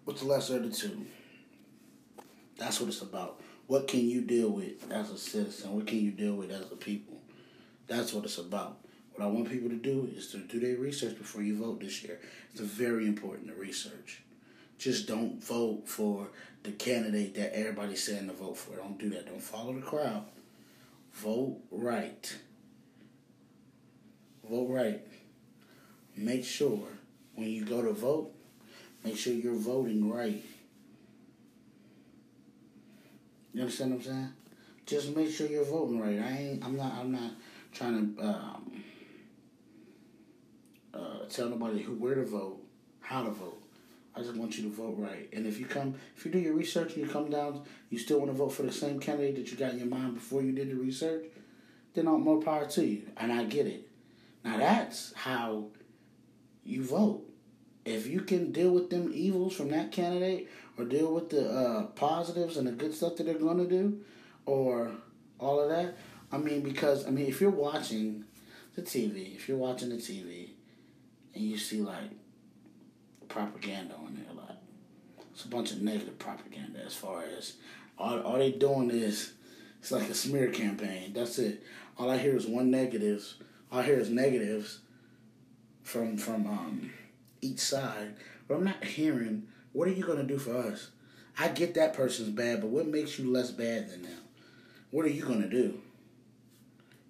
The 0.06 0.24
lesser 0.24 0.56
of 0.56 0.62
the 0.62 0.70
two? 0.70 1.04
That's 2.56 2.80
what 2.80 2.88
it's 2.88 3.02
about. 3.02 3.40
What 3.66 3.88
can 3.88 4.08
you 4.08 4.20
deal 4.20 4.50
with 4.50 4.90
as 4.92 5.10
a 5.10 5.18
citizen? 5.18 5.74
What 5.74 5.86
can 5.86 5.98
you 5.98 6.12
deal 6.12 6.34
with 6.34 6.50
as 6.50 6.70
a 6.70 6.76
people? 6.76 7.20
That's 7.88 8.12
what 8.12 8.24
it's 8.24 8.38
about. 8.38 8.78
What 9.14 9.24
I 9.24 9.28
want 9.28 9.50
people 9.50 9.70
to 9.70 9.76
do 9.76 10.08
is 10.14 10.28
to 10.28 10.38
do 10.38 10.60
their 10.60 10.76
research 10.76 11.16
before 11.18 11.42
you 11.42 11.56
vote 11.56 11.80
this 11.80 12.02
year. 12.04 12.20
It's 12.52 12.60
very 12.60 13.06
important 13.06 13.48
to 13.48 13.54
research. 13.54 14.22
Just 14.78 15.08
don't 15.08 15.42
vote 15.42 15.88
for 15.88 16.28
the 16.62 16.72
candidate 16.72 17.34
that 17.34 17.56
everybody's 17.56 18.04
saying 18.04 18.28
to 18.28 18.34
vote 18.34 18.58
for. 18.58 18.76
Don't 18.76 18.98
do 18.98 19.10
that. 19.10 19.26
Don't 19.26 19.42
follow 19.42 19.72
the 19.72 19.80
crowd. 19.80 20.24
Vote 21.12 21.56
right. 21.70 22.36
Vote 24.48 24.68
right. 24.68 25.00
Make 26.16 26.44
sure 26.44 26.86
when 27.34 27.48
you 27.48 27.64
go 27.64 27.82
to 27.82 27.92
vote, 27.92 28.32
make 29.02 29.16
sure 29.16 29.32
you're 29.32 29.54
voting 29.54 30.12
right. 30.12 30.44
You 33.56 33.62
understand 33.62 33.92
what 33.92 34.00
I'm 34.00 34.04
saying? 34.04 34.32
Just 34.84 35.16
make 35.16 35.30
sure 35.30 35.46
you're 35.46 35.64
voting 35.64 35.98
right. 35.98 36.20
I 36.20 36.36
ain't. 36.36 36.62
I'm 36.62 36.76
not. 36.76 36.92
I'm 36.92 37.10
not 37.10 37.32
trying 37.72 38.14
to 38.14 38.22
um, 38.22 38.84
uh, 40.92 41.24
tell 41.30 41.48
nobody 41.48 41.80
who 41.80 41.94
where 41.94 42.16
to 42.16 42.26
vote, 42.26 42.62
how 43.00 43.22
to 43.22 43.30
vote. 43.30 43.62
I 44.14 44.20
just 44.20 44.36
want 44.36 44.58
you 44.58 44.64
to 44.64 44.76
vote 44.76 44.96
right. 44.98 45.30
And 45.32 45.46
if 45.46 45.58
you 45.58 45.64
come, 45.64 45.94
if 46.14 46.26
you 46.26 46.32
do 46.32 46.38
your 46.38 46.52
research 46.52 46.96
and 46.96 47.06
you 47.06 47.10
come 47.10 47.30
down, 47.30 47.62
you 47.88 47.98
still 47.98 48.18
want 48.18 48.30
to 48.30 48.36
vote 48.36 48.50
for 48.50 48.62
the 48.62 48.70
same 48.70 49.00
candidate 49.00 49.36
that 49.36 49.50
you 49.50 49.56
got 49.56 49.72
in 49.72 49.78
your 49.78 49.88
mind 49.88 50.16
before 50.16 50.42
you 50.42 50.52
did 50.52 50.70
the 50.70 50.74
research, 50.74 51.24
then 51.94 52.08
all 52.08 52.18
more 52.18 52.42
power 52.42 52.66
to 52.66 52.84
you. 52.84 53.08
And 53.16 53.32
I 53.32 53.44
get 53.44 53.66
it. 53.66 53.88
Now 54.44 54.58
that's 54.58 55.14
how 55.14 55.68
you 56.62 56.84
vote. 56.84 57.25
If 57.86 58.06
you 58.06 58.20
can 58.20 58.52
deal 58.52 58.70
with 58.70 58.90
them 58.90 59.12
evils 59.14 59.54
from 59.54 59.70
that 59.70 59.92
candidate, 59.92 60.48
or 60.76 60.84
deal 60.84 61.12
with 61.14 61.30
the 61.30 61.48
uh, 61.48 61.82
positives 61.94 62.56
and 62.56 62.66
the 62.66 62.72
good 62.72 62.94
stuff 62.94 63.16
that 63.16 63.24
they're 63.24 63.34
going 63.34 63.58
to 63.58 63.66
do, 63.66 64.00
or 64.44 64.90
all 65.38 65.60
of 65.60 65.68
that. 65.70 65.96
I 66.32 66.38
mean, 66.38 66.60
because 66.60 67.06
I 67.06 67.10
mean, 67.10 67.26
if 67.26 67.40
you're 67.40 67.50
watching 67.50 68.24
the 68.74 68.82
TV, 68.82 69.34
if 69.34 69.48
you're 69.48 69.56
watching 69.56 69.90
the 69.90 69.96
TV, 69.96 70.50
and 71.34 71.44
you 71.44 71.56
see 71.56 71.80
like 71.80 72.10
propaganda 73.28 73.94
on 73.94 74.14
there, 74.14 74.32
a 74.32 74.34
lot, 74.34 74.58
it's 75.32 75.44
a 75.44 75.48
bunch 75.48 75.72
of 75.72 75.80
negative 75.80 76.18
propaganda 76.18 76.80
as 76.84 76.94
far 76.94 77.24
as 77.38 77.54
all 77.98 78.20
all 78.20 78.38
they 78.38 78.52
doing 78.52 78.90
is 78.90 79.32
it's 79.80 79.92
like 79.92 80.08
a 80.08 80.14
smear 80.14 80.48
campaign. 80.48 81.12
That's 81.12 81.38
it. 81.38 81.62
All 81.98 82.10
I 82.10 82.18
hear 82.18 82.36
is 82.36 82.46
one 82.46 82.70
negatives. 82.70 83.36
All 83.70 83.80
I 83.80 83.82
hear 83.84 83.98
is 83.98 84.10
negatives 84.10 84.80
from 85.82 86.16
from 86.16 86.46
um, 86.46 86.90
each 87.40 87.58
side, 87.58 88.14
but 88.48 88.54
I'm 88.54 88.64
not 88.64 88.84
hearing 88.84 89.48
what 89.72 89.88
are 89.88 89.92
you 89.92 90.04
gonna 90.04 90.24
do 90.24 90.38
for 90.38 90.56
us. 90.56 90.90
I 91.38 91.48
get 91.48 91.74
that 91.74 91.94
person's 91.94 92.30
bad, 92.30 92.60
but 92.60 92.70
what 92.70 92.86
makes 92.86 93.18
you 93.18 93.30
less 93.30 93.50
bad 93.50 93.90
than 93.90 94.02
them? 94.02 94.20
What 94.90 95.04
are 95.04 95.10
you 95.10 95.24
gonna 95.24 95.48
do? 95.48 95.80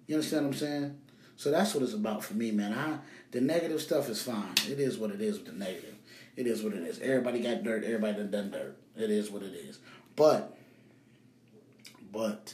You 0.05 0.15
understand 0.15 0.45
what 0.45 0.53
I'm 0.53 0.59
saying? 0.59 0.97
So 1.35 1.51
that's 1.51 1.73
what 1.73 1.83
it's 1.83 1.93
about 1.93 2.23
for 2.23 2.33
me, 2.33 2.51
man. 2.51 2.73
I 2.73 2.97
the 3.31 3.41
negative 3.41 3.81
stuff 3.81 4.09
is 4.09 4.21
fine. 4.21 4.53
It 4.69 4.79
is 4.79 4.97
what 4.97 5.11
it 5.11 5.21
is 5.21 5.37
with 5.37 5.47
the 5.47 5.53
negative. 5.53 5.95
It 6.35 6.47
is 6.47 6.63
what 6.63 6.73
it 6.73 6.83
is. 6.83 6.99
Everybody 6.99 7.41
got 7.41 7.63
dirt. 7.63 7.83
Everybody 7.83 8.17
done 8.17 8.31
done 8.31 8.51
dirt. 8.51 8.77
It 8.95 9.09
is 9.09 9.29
what 9.29 9.43
it 9.43 9.53
is. 9.53 9.79
But, 10.15 10.57
but, 12.11 12.53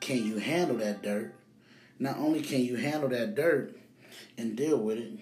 can 0.00 0.24
you 0.24 0.38
handle 0.38 0.76
that 0.78 1.02
dirt? 1.02 1.34
Not 1.98 2.18
only 2.18 2.42
can 2.42 2.60
you 2.60 2.76
handle 2.76 3.08
that 3.08 3.34
dirt 3.34 3.76
and 4.36 4.56
deal 4.56 4.78
with 4.78 4.98
it, 4.98 5.12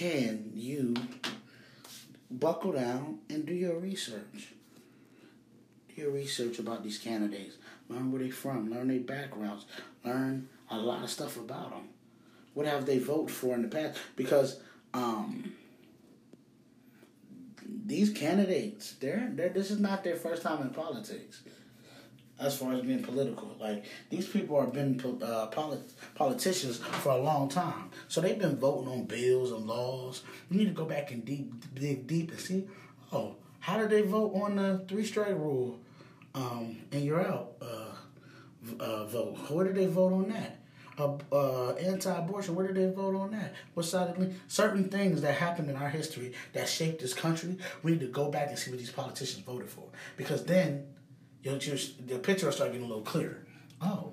can 0.00 0.50
you 0.54 0.94
buckle 2.30 2.72
down 2.72 3.18
and 3.28 3.44
do 3.44 3.52
your 3.52 3.78
research? 3.78 4.54
Do 5.88 6.00
your 6.00 6.10
research 6.10 6.58
about 6.58 6.82
these 6.82 6.96
candidates. 6.96 7.56
Learn 7.90 8.10
where 8.10 8.22
they're 8.22 8.32
from. 8.32 8.70
Learn 8.70 8.88
their 8.88 9.00
backgrounds. 9.00 9.66
Learn 10.02 10.48
a 10.70 10.78
lot 10.78 11.04
of 11.04 11.10
stuff 11.10 11.36
about 11.36 11.72
them. 11.72 11.90
What 12.54 12.64
have 12.64 12.86
they 12.86 12.98
voted 12.98 13.30
for 13.30 13.54
in 13.54 13.60
the 13.60 13.68
past? 13.68 13.98
Because 14.16 14.60
um, 14.94 15.52
these 17.84 18.08
candidates, 18.08 18.94
they're, 19.00 19.28
they're 19.34 19.50
this 19.50 19.70
is 19.70 19.80
not 19.80 20.02
their 20.02 20.16
first 20.16 20.42
time 20.42 20.62
in 20.62 20.70
politics. 20.70 21.42
As 22.40 22.56
far 22.56 22.72
as 22.72 22.80
being 22.80 23.02
political, 23.02 23.54
like 23.60 23.84
these 24.08 24.26
people 24.26 24.58
have 24.60 24.72
been 24.72 24.98
uh, 25.22 25.46
polit- 25.48 25.92
politicians 26.14 26.78
for 26.78 27.12
a 27.12 27.18
long 27.18 27.50
time, 27.50 27.90
so 28.08 28.20
they've 28.20 28.38
been 28.38 28.56
voting 28.56 28.88
on 28.90 29.04
bills 29.04 29.52
and 29.52 29.66
laws. 29.66 30.22
We 30.50 30.56
need 30.56 30.68
to 30.68 30.72
go 30.82 30.86
back 30.86 31.10
and 31.10 31.22
deep, 31.22 31.52
dig 31.74 32.06
deep 32.06 32.30
and 32.30 32.40
see. 32.40 32.66
Oh, 33.12 33.36
how 33.58 33.76
did 33.78 33.90
they 33.90 34.02
vote 34.02 34.32
on 34.34 34.56
the 34.56 34.84
three 34.88 35.04
strike 35.04 35.28
rule? 35.28 35.78
Um, 36.34 36.78
and 36.92 37.04
you're 37.04 37.20
out. 37.20 37.52
Uh, 37.60 37.92
uh, 38.82 39.04
vote. 39.04 39.36
Where 39.50 39.66
did 39.66 39.74
they 39.74 39.86
vote 39.86 40.12
on 40.14 40.28
that? 40.30 40.60
uh, 41.00 41.16
uh, 41.32 41.72
anti-abortion. 41.74 42.54
Where 42.54 42.66
did 42.66 42.76
they 42.76 42.94
vote 42.94 43.16
on 43.16 43.30
that? 43.32 43.54
What 43.74 43.86
side 43.86 44.16
of 44.16 44.34
certain 44.48 44.88
things 44.88 45.22
that 45.22 45.34
happened 45.34 45.70
in 45.70 45.76
our 45.76 45.88
history 45.88 46.32
that 46.52 46.68
shaped 46.68 47.00
this 47.00 47.14
country? 47.14 47.56
We 47.82 47.92
need 47.92 48.00
to 48.00 48.06
go 48.06 48.30
back 48.30 48.48
and 48.48 48.58
see 48.58 48.70
what 48.70 48.78
these 48.78 48.90
politicians 48.90 49.44
voted 49.44 49.68
for, 49.68 49.84
because 50.16 50.44
then 50.44 50.86
your 51.42 51.56
the 51.56 52.18
picture 52.18 52.46
will 52.46 52.52
start 52.52 52.72
getting 52.72 52.86
a 52.86 52.88
little 52.88 53.02
clearer. 53.02 53.38
Oh, 53.80 54.12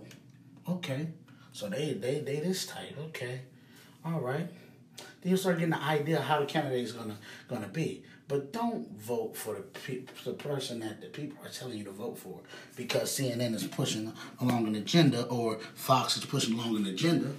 okay. 0.67 1.07
So 1.51 1.69
they 1.69 1.93
they 1.93 2.19
they 2.19 2.39
this 2.39 2.65
tight. 2.65 2.95
Okay, 3.07 3.41
all 4.05 4.19
right. 4.19 4.47
Then 5.21 5.31
you 5.31 5.37
start 5.37 5.57
getting 5.57 5.71
the 5.71 5.81
idea 5.81 6.21
how 6.21 6.39
the 6.39 6.45
candidate 6.45 6.83
is 6.83 6.91
gonna 6.91 7.17
gonna 7.47 7.67
be. 7.67 8.03
But 8.27 8.51
don't 8.51 8.91
vote 8.99 9.37
for 9.37 9.55
the, 9.55 9.61
pe- 9.61 10.03
the 10.25 10.33
person 10.33 10.81
that 10.81 10.99
the 10.99 11.07
people 11.07 11.37
are 11.45 11.49
telling 11.49 11.77
you 11.77 11.85
to 11.85 11.91
vote 11.91 12.17
for 12.17 12.41
because 12.75 13.17
CNN 13.17 13.55
is 13.55 13.65
pushing 13.65 14.11
along 14.41 14.67
an 14.67 14.75
agenda 14.75 15.23
or 15.27 15.59
Fox 15.75 16.17
is 16.17 16.25
pushing 16.25 16.59
along 16.59 16.75
an 16.75 16.87
agenda. 16.87 17.31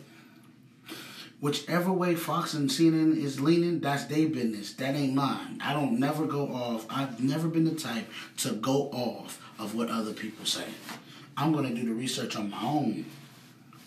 Whichever 1.41 1.93
way 1.93 2.15
Fox 2.15 2.55
and 2.55 2.71
CNN 2.71 3.23
is 3.23 3.39
leaning, 3.39 3.81
that's 3.81 4.07
their 4.07 4.29
business. 4.29 4.73
That 4.73 4.97
ain't 4.97 5.15
mine. 5.15 5.61
I 5.63 5.73
don't 5.73 6.01
never 6.01 6.25
go 6.27 6.49
off. 6.49 6.87
I've 6.91 7.23
never 7.23 7.49
been 7.49 7.65
the 7.65 7.75
type 7.75 8.11
to 8.39 8.53
go 8.53 8.89
off 8.91 9.41
of 9.59 9.75
what 9.75 9.91
other 9.91 10.13
people 10.13 10.45
say. 10.45 10.65
I'm 11.37 11.53
going 11.53 11.69
to 11.69 11.75
do 11.75 11.87
the 11.87 11.95
research 11.95 12.37
on 12.37 12.51
my 12.51 12.63
own, 12.63 13.07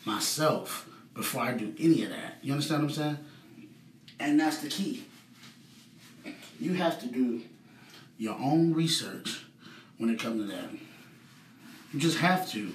myself, 0.05 0.87
before 1.13 1.41
I 1.41 1.53
do 1.53 1.73
any 1.79 2.03
of 2.03 2.09
that. 2.09 2.35
You 2.41 2.53
understand 2.53 2.83
what 2.83 2.89
I'm 2.89 2.95
saying? 2.95 3.17
And 4.19 4.39
that's 4.39 4.59
the 4.59 4.69
key 4.69 5.05
you 6.61 6.75
have 6.75 6.99
to 7.01 7.07
do 7.07 7.41
your 8.19 8.35
own 8.35 8.73
research 8.73 9.45
when 9.97 10.11
it 10.11 10.19
comes 10.19 10.41
to 10.41 10.55
that. 10.55 10.69
You 11.91 11.99
just 11.99 12.19
have 12.19 12.49
to. 12.51 12.71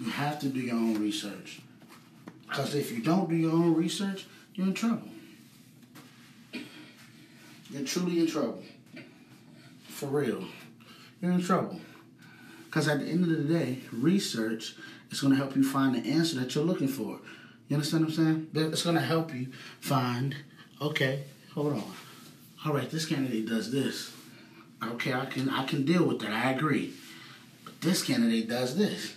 You 0.00 0.10
have 0.10 0.40
to 0.40 0.48
do 0.48 0.58
your 0.58 0.74
own 0.74 1.00
research. 1.00 1.60
Because 2.48 2.74
if 2.74 2.90
you 2.90 3.00
don't 3.00 3.30
do 3.30 3.36
your 3.36 3.52
own 3.52 3.74
research, 3.74 4.26
you're 4.54 4.66
in 4.66 4.74
trouble. 4.74 5.08
You're 7.70 7.84
truly 7.84 8.18
in 8.18 8.26
trouble. 8.26 8.62
For 9.88 10.06
real. 10.06 10.44
You're 11.22 11.32
in 11.32 11.42
trouble. 11.42 11.80
Because 12.66 12.88
at 12.88 13.00
the 13.00 13.06
end 13.06 13.24
of 13.24 13.30
the 13.30 13.58
day, 13.58 13.78
research 13.90 14.74
is 15.10 15.20
going 15.22 15.32
to 15.32 15.38
help 15.38 15.56
you 15.56 15.64
find 15.64 15.94
the 15.94 16.10
answer 16.10 16.38
that 16.40 16.54
you're 16.54 16.64
looking 16.64 16.88
for. 16.88 17.20
You 17.68 17.76
understand 17.76 18.04
what 18.04 18.18
I'm 18.18 18.48
saying? 18.52 18.72
It's 18.72 18.82
going 18.82 18.96
to 18.96 19.00
help 19.00 19.34
you 19.34 19.48
find, 19.80 20.36
okay, 20.82 21.24
hold 21.54 21.72
on 21.72 21.92
all 22.64 22.72
right, 22.72 22.88
this 22.88 23.06
candidate 23.06 23.48
does 23.48 23.72
this. 23.72 24.12
Okay, 24.82 25.12
I 25.12 25.26
can 25.26 25.48
I 25.48 25.64
can 25.66 25.84
deal 25.84 26.04
with 26.04 26.20
that. 26.20 26.30
I 26.30 26.52
agree. 26.52 26.92
But 27.64 27.80
this 27.80 28.02
candidate 28.02 28.48
does 28.48 28.76
this. 28.76 29.16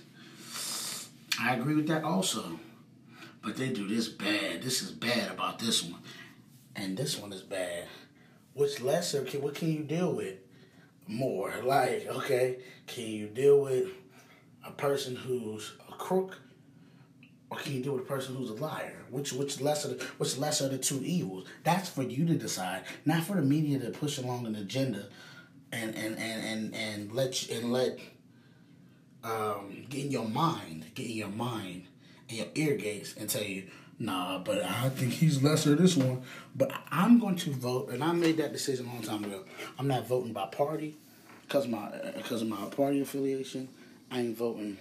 I 1.39 1.55
agree 1.55 1.75
with 1.75 1.87
that 1.87 2.03
also. 2.03 2.59
But 3.43 3.57
they 3.57 3.69
do 3.69 3.87
this 3.87 4.07
bad. 4.07 4.63
This 4.63 4.81
is 4.81 4.91
bad 4.91 5.31
about 5.31 5.59
this 5.59 5.83
one. 5.83 6.01
And 6.75 6.97
this 6.97 7.17
one 7.17 7.31
is 7.31 7.41
bad. 7.41 7.85
Which 8.53 8.81
lesser 8.81 9.23
can 9.23 9.41
what 9.41 9.55
can 9.55 9.71
you 9.71 9.83
deal 9.83 10.11
with 10.11 10.35
more? 11.07 11.53
Like, 11.63 12.07
okay, 12.07 12.57
can 12.87 13.05
you 13.05 13.27
deal 13.27 13.61
with 13.61 13.89
a 14.65 14.71
person 14.71 15.15
who's 15.15 15.73
a 15.89 15.93
crook 15.93 16.39
or 17.49 17.57
can 17.57 17.73
you 17.73 17.83
deal 17.83 17.93
with 17.93 18.03
a 18.03 18.07
person 18.07 18.35
who's 18.35 18.49
a 18.49 18.55
liar? 18.55 19.05
Which 19.09 19.31
which 19.31 19.61
lesser 19.61 19.97
which 20.17 20.37
lesser 20.37 20.65
of 20.65 20.71
the 20.71 20.77
two 20.77 21.01
evils? 21.03 21.47
That's 21.63 21.89
for 21.89 22.03
you 22.03 22.25
to 22.25 22.35
decide, 22.35 22.83
not 23.05 23.23
for 23.23 23.35
the 23.35 23.41
media 23.41 23.79
to 23.79 23.91
push 23.91 24.17
along 24.17 24.45
an 24.47 24.55
agenda 24.55 25.07
and 25.71 25.95
and 25.95 26.17
and 26.17 26.45
and, 26.45 26.75
and 26.75 27.11
let 27.13 27.47
you, 27.47 27.57
and 27.57 27.71
let 27.71 27.99
um, 29.23 29.85
get 29.89 30.05
in 30.05 30.11
your 30.11 30.27
mind, 30.27 30.85
get 30.95 31.07
in 31.07 31.15
your 31.15 31.29
mind 31.29 31.85
and 32.29 32.37
your 32.37 32.47
ear 32.55 32.75
gates 32.75 33.15
and 33.17 33.29
tell 33.29 33.43
you, 33.43 33.67
nah, 33.99 34.39
but 34.39 34.63
I 34.63 34.89
think 34.89 35.13
he's 35.13 35.41
lesser 35.41 35.75
this 35.75 35.95
one. 35.95 36.21
But 36.55 36.71
I'm 36.91 37.19
going 37.19 37.35
to 37.37 37.51
vote, 37.51 37.89
and 37.89 38.03
I 38.03 38.11
made 38.11 38.37
that 38.37 38.53
decision 38.53 38.87
a 38.87 38.89
long 38.89 39.01
time 39.01 39.23
ago. 39.23 39.43
I'm 39.77 39.87
not 39.87 40.07
voting 40.07 40.33
by 40.33 40.47
party 40.47 40.95
because 41.41 41.67
my 41.67 41.89
because 42.15 42.41
of 42.41 42.47
my 42.47 42.65
party 42.65 43.01
affiliation. 43.01 43.69
I 44.11 44.19
ain't 44.19 44.37
voting 44.37 44.77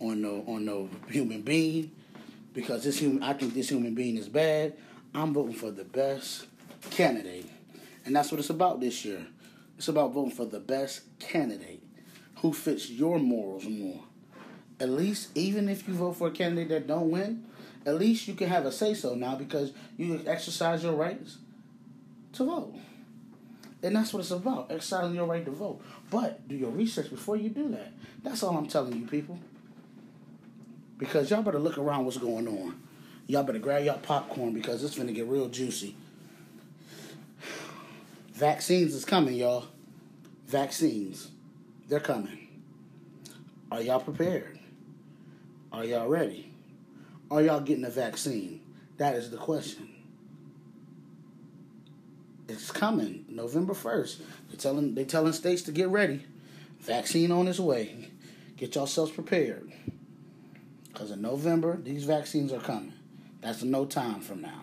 on 0.00 0.22
no 0.22 0.44
on 0.46 0.64
no 0.64 0.88
human 1.08 1.42
being 1.42 1.90
because 2.54 2.84
this 2.84 2.98
human 2.98 3.22
I 3.22 3.32
think 3.32 3.54
this 3.54 3.68
human 3.68 3.94
being 3.94 4.16
is 4.16 4.28
bad. 4.28 4.74
I'm 5.14 5.32
voting 5.32 5.54
for 5.54 5.70
the 5.70 5.84
best 5.84 6.46
candidate. 6.90 7.46
And 8.04 8.14
that's 8.14 8.30
what 8.30 8.40
it's 8.40 8.50
about 8.50 8.80
this 8.80 9.04
year. 9.04 9.26
It's 9.76 9.88
about 9.88 10.12
voting 10.12 10.32
for 10.32 10.44
the 10.44 10.60
best 10.60 11.02
candidate 11.18 11.82
who 12.36 12.52
fits 12.52 12.90
your 12.90 13.18
morals 13.18 13.64
more. 13.64 14.00
At 14.80 14.90
least 14.90 15.36
even 15.36 15.68
if 15.68 15.88
you 15.88 15.94
vote 15.94 16.16
for 16.16 16.28
a 16.28 16.30
candidate 16.30 16.68
that 16.68 16.86
don't 16.86 17.10
win, 17.10 17.44
at 17.88 17.98
least 17.98 18.28
you 18.28 18.34
can 18.34 18.48
have 18.48 18.66
a 18.66 18.72
say 18.72 18.94
so 18.94 19.14
now 19.14 19.34
because 19.34 19.72
you 19.96 20.20
exercise 20.26 20.82
your 20.82 20.92
rights 20.92 21.38
to 22.34 22.44
vote. 22.44 22.74
And 23.82 23.96
that's 23.96 24.12
what 24.12 24.20
it's 24.20 24.30
about, 24.30 24.70
exercising 24.70 25.14
your 25.14 25.26
right 25.26 25.44
to 25.44 25.50
vote. 25.50 25.80
But 26.10 26.46
do 26.48 26.56
your 26.56 26.70
research 26.70 27.10
before 27.10 27.36
you 27.36 27.48
do 27.48 27.68
that. 27.70 27.92
That's 28.22 28.42
all 28.42 28.56
I'm 28.56 28.66
telling 28.66 28.94
you 28.94 29.06
people. 29.06 29.38
Because 30.98 31.30
y'all 31.30 31.42
better 31.42 31.60
look 31.60 31.78
around 31.78 32.04
what's 32.04 32.18
going 32.18 32.48
on. 32.48 32.80
Y'all 33.26 33.44
better 33.44 33.58
grab 33.58 33.84
y'all 33.84 33.98
popcorn 33.98 34.52
because 34.52 34.82
it's 34.82 34.96
gonna 34.96 35.12
get 35.12 35.26
real 35.26 35.48
juicy. 35.48 35.94
Vaccines 38.32 38.94
is 38.94 39.04
coming, 39.04 39.34
y'all. 39.34 39.66
Vaccines. 40.46 41.30
They're 41.88 42.00
coming. 42.00 42.48
Are 43.70 43.80
y'all 43.80 44.00
prepared? 44.00 44.58
Are 45.72 45.84
y'all 45.84 46.08
ready? 46.08 46.52
Are 47.30 47.42
y'all 47.42 47.60
getting 47.60 47.84
a 47.84 47.90
vaccine? 47.90 48.60
That 48.96 49.14
is 49.14 49.30
the 49.30 49.36
question. 49.36 49.88
It's 52.48 52.70
coming, 52.70 53.26
November 53.28 53.74
first. 53.74 54.22
They're 54.48 54.58
telling 54.58 54.94
they 54.94 55.04
telling 55.04 55.34
states 55.34 55.62
to 55.62 55.72
get 55.72 55.88
ready. 55.88 56.24
Vaccine 56.80 57.30
on 57.30 57.46
its 57.46 57.60
way. 57.60 58.08
Get 58.56 58.74
yourselves 58.74 59.12
prepared. 59.12 59.70
Because 60.88 61.10
in 61.10 61.20
November, 61.20 61.76
these 61.76 62.04
vaccines 62.04 62.52
are 62.52 62.60
coming. 62.60 62.94
That's 63.40 63.62
no 63.62 63.84
time 63.84 64.20
from 64.20 64.40
now. 64.40 64.62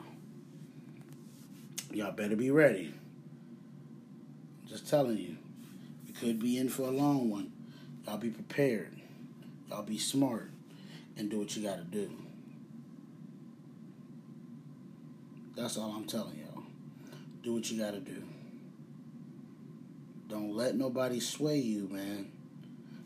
Y'all 1.91 2.12
better 2.12 2.36
be 2.36 2.51
ready. 2.51 2.93
Just 4.67 4.89
telling 4.89 5.17
you. 5.17 5.38
You 6.08 6.13
could 6.13 6.39
be 6.39 6.58
in 6.58 6.69
for 6.69 6.84
a 6.84 6.91
long 6.91 7.30
one. 7.30 7.51
Y'all 8.06 8.17
be 8.17 8.30
prepared. 8.30 8.99
Y'all 9.69 9.84
be 9.84 9.97
smart 9.97 10.49
and 11.15 11.30
do 11.30 11.39
what 11.39 11.56
you 11.56 11.63
got 11.63 11.78
to 11.78 11.84
do. 11.84 12.12
That's 15.56 15.78
all 15.78 15.91
I'm 15.91 16.06
telling 16.06 16.38
y'all. 16.38 16.63
Do 17.44 17.54
what 17.54 17.70
you 17.72 17.80
got 17.82 17.91
to 17.91 18.00
do. 18.00 18.24
Don't 20.28 20.56
let 20.56 20.76
nobody 20.76 21.20
sway 21.20 21.58
you, 21.58 21.88
man. 21.89 22.32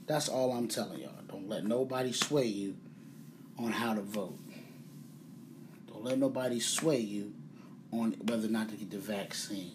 That's 0.08 0.30
all 0.30 0.52
I'm 0.54 0.68
telling 0.68 1.00
y'all. 1.00 1.12
Don't 1.28 1.48
let 1.48 1.66
nobody 1.66 2.12
sway 2.12 2.46
you 2.46 2.76
on 3.58 3.72
how 3.72 3.94
to 3.94 4.02
vote. 4.02 4.40
Don't 5.88 6.00
Don't 6.00 6.12
let 6.12 6.18
nobody 6.18 6.62
sway 6.62 7.00
you 7.00 7.34
on 7.92 8.12
whether 8.24 8.48
or 8.48 8.52
not 8.52 8.70
to 8.70 8.76
get 8.76 8.90
the 8.90 9.00
vaccine. 9.00 9.74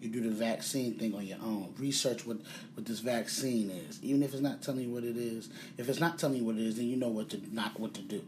You 0.00 0.08
do 0.08 0.20
the 0.20 0.30
vaccine 0.30 0.94
thing 0.94 1.12
on 1.12 1.26
your 1.26 1.38
own. 1.42 1.74
Research 1.76 2.24
what, 2.24 2.36
what 2.74 2.86
this 2.86 3.00
vaccine 3.00 3.70
is. 3.70 3.98
Even 4.00 4.22
if 4.22 4.32
it's 4.32 4.42
not 4.42 4.62
telling 4.62 4.82
you 4.82 4.90
what 4.90 5.02
it 5.02 5.16
is. 5.16 5.48
If 5.76 5.88
it's 5.88 5.98
not 5.98 6.20
telling 6.20 6.36
you 6.36 6.44
what 6.44 6.54
it 6.54 6.62
is, 6.62 6.76
then 6.76 6.86
you 6.86 6.96
know 6.96 7.08
what 7.08 7.30
to 7.30 7.40
not 7.52 7.80
what 7.80 7.94
to 7.94 8.02
do. 8.02 8.24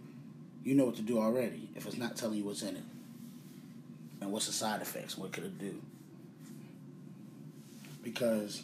You 0.65 0.75
know 0.75 0.87
what 0.87 0.97
to 0.97 1.03
do 1.03 1.21
already 1.21 1.69
if 1.77 1.87
it's 1.87 1.97
not 1.97 2.17
telling 2.17 2.39
you 2.39 2.45
what's 2.45 2.63
in 2.63 2.75
it. 2.75 2.83
And 4.21 4.33
what's 4.33 4.47
the 4.47 4.53
side 4.53 4.83
effects? 4.83 5.17
What 5.17 5.33
could 5.33 5.45
it 5.45 5.59
do? 5.59 5.81
Because 8.03 8.63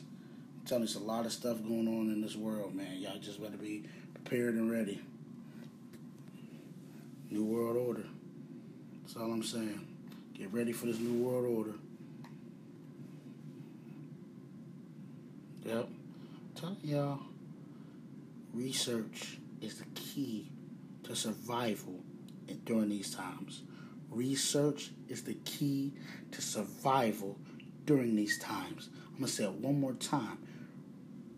I'm 0.60 0.66
telling 0.66 0.82
you, 0.82 0.88
there's 0.88 0.96
a 0.96 1.04
lot 1.04 1.26
of 1.26 1.32
stuff 1.32 1.62
going 1.62 1.88
on 1.88 2.12
in 2.12 2.20
this 2.20 2.36
world, 2.36 2.74
man. 2.74 2.98
Y'all 2.98 3.18
just 3.18 3.42
better 3.42 3.56
be 3.56 3.84
prepared 4.14 4.54
and 4.54 4.70
ready. 4.70 5.00
New 7.30 7.44
world 7.44 7.76
order. 7.76 8.04
That's 9.02 9.16
all 9.16 9.32
I'm 9.32 9.42
saying. 9.42 9.86
Get 10.34 10.52
ready 10.52 10.72
for 10.72 10.86
this 10.86 10.98
new 10.98 11.22
world 11.22 11.46
order. 11.46 11.74
Yep. 15.64 15.88
Telling 16.54 16.76
y'all, 16.82 17.20
research 18.52 19.38
is 19.60 19.78
the 19.78 19.84
key 19.94 20.50
to 21.04 21.14
survival 21.16 22.00
during 22.64 22.88
these 22.88 23.14
times. 23.14 23.62
Research 24.14 24.92
is 25.08 25.22
the 25.24 25.34
key 25.44 25.92
to 26.30 26.40
survival 26.40 27.36
during 27.84 28.14
these 28.14 28.38
times. 28.38 28.88
I'm 29.08 29.14
going 29.14 29.26
to 29.26 29.32
say 29.32 29.44
it 29.44 29.52
one 29.52 29.80
more 29.80 29.94
time. 29.94 30.38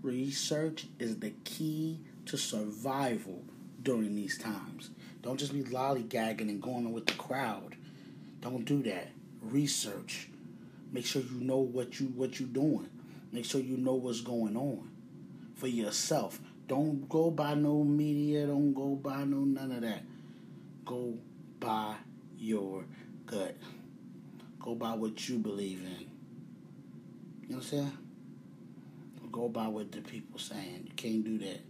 Research 0.02 0.86
is 0.98 1.18
the 1.18 1.32
key 1.44 2.00
to 2.26 2.36
survival 2.36 3.42
during 3.82 4.14
these 4.14 4.36
times. 4.36 4.90
Don't 5.22 5.38
just 5.38 5.54
be 5.54 5.62
lollygagging 5.62 6.42
and 6.42 6.60
going 6.60 6.92
with 6.92 7.06
the 7.06 7.14
crowd. 7.14 7.76
Don't 8.42 8.64
do 8.66 8.82
that. 8.82 9.08
Research. 9.40 10.28
Make 10.92 11.06
sure 11.06 11.22
you 11.22 11.40
know 11.40 11.58
what 11.58 11.98
you 11.98 12.06
what 12.08 12.38
you're 12.38 12.48
doing. 12.48 12.88
Make 13.32 13.44
sure 13.44 13.60
you 13.60 13.76
know 13.76 13.94
what's 13.94 14.20
going 14.20 14.56
on 14.56 14.90
for 15.54 15.66
yourself. 15.66 16.40
Don't 16.68 17.08
go 17.08 17.30
by 17.30 17.54
no 17.54 17.82
media. 17.82 18.46
Don't 18.46 18.74
go 18.74 18.94
by 18.94 19.24
no 19.24 19.38
none 19.38 19.72
of 19.72 19.80
that. 19.80 20.02
Go 20.84 21.14
by 21.58 21.96
your 22.38 22.84
gut. 23.26 23.56
Go 24.60 24.74
by 24.74 24.94
what 24.94 25.28
you 25.28 25.38
believe 25.38 25.80
in. 25.80 26.06
You 27.42 27.48
know 27.48 27.56
what 27.56 27.56
I'm 27.56 27.62
saying? 27.62 27.98
Go 29.30 29.48
by 29.48 29.68
what 29.68 29.92
the 29.92 30.00
people 30.00 30.38
saying. 30.38 30.84
You 30.86 30.94
can't 30.96 31.24
do 31.24 31.38
that. 31.38 31.60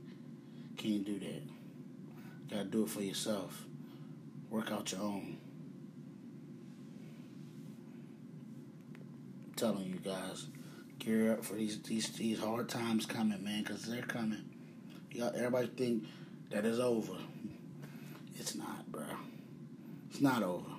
Can't 0.76 1.04
do 1.04 1.18
that. 1.18 1.42
You 1.42 2.50
gotta 2.50 2.64
do 2.64 2.84
it 2.84 2.88
for 2.88 3.02
yourself. 3.02 3.66
Work 4.50 4.70
out 4.70 4.92
your 4.92 5.02
own. 5.02 5.38
I'm 9.46 9.54
telling 9.56 9.86
you 9.86 9.98
guys, 9.98 10.46
gear 10.98 11.32
up 11.32 11.44
for 11.44 11.54
these 11.54 11.82
these 11.82 12.08
these 12.10 12.38
hard 12.38 12.68
times 12.68 13.04
coming, 13.04 13.42
man, 13.42 13.64
because 13.64 13.82
they're 13.82 14.02
coming. 14.02 14.44
Got 15.16 15.34
everybody 15.34 15.66
think 15.68 16.04
that 16.50 16.64
is 16.64 16.78
over. 16.78 17.16
It's 18.38 18.54
not, 18.54 18.90
bro. 18.92 19.04
It's 20.10 20.20
not 20.20 20.42
over. 20.42 20.70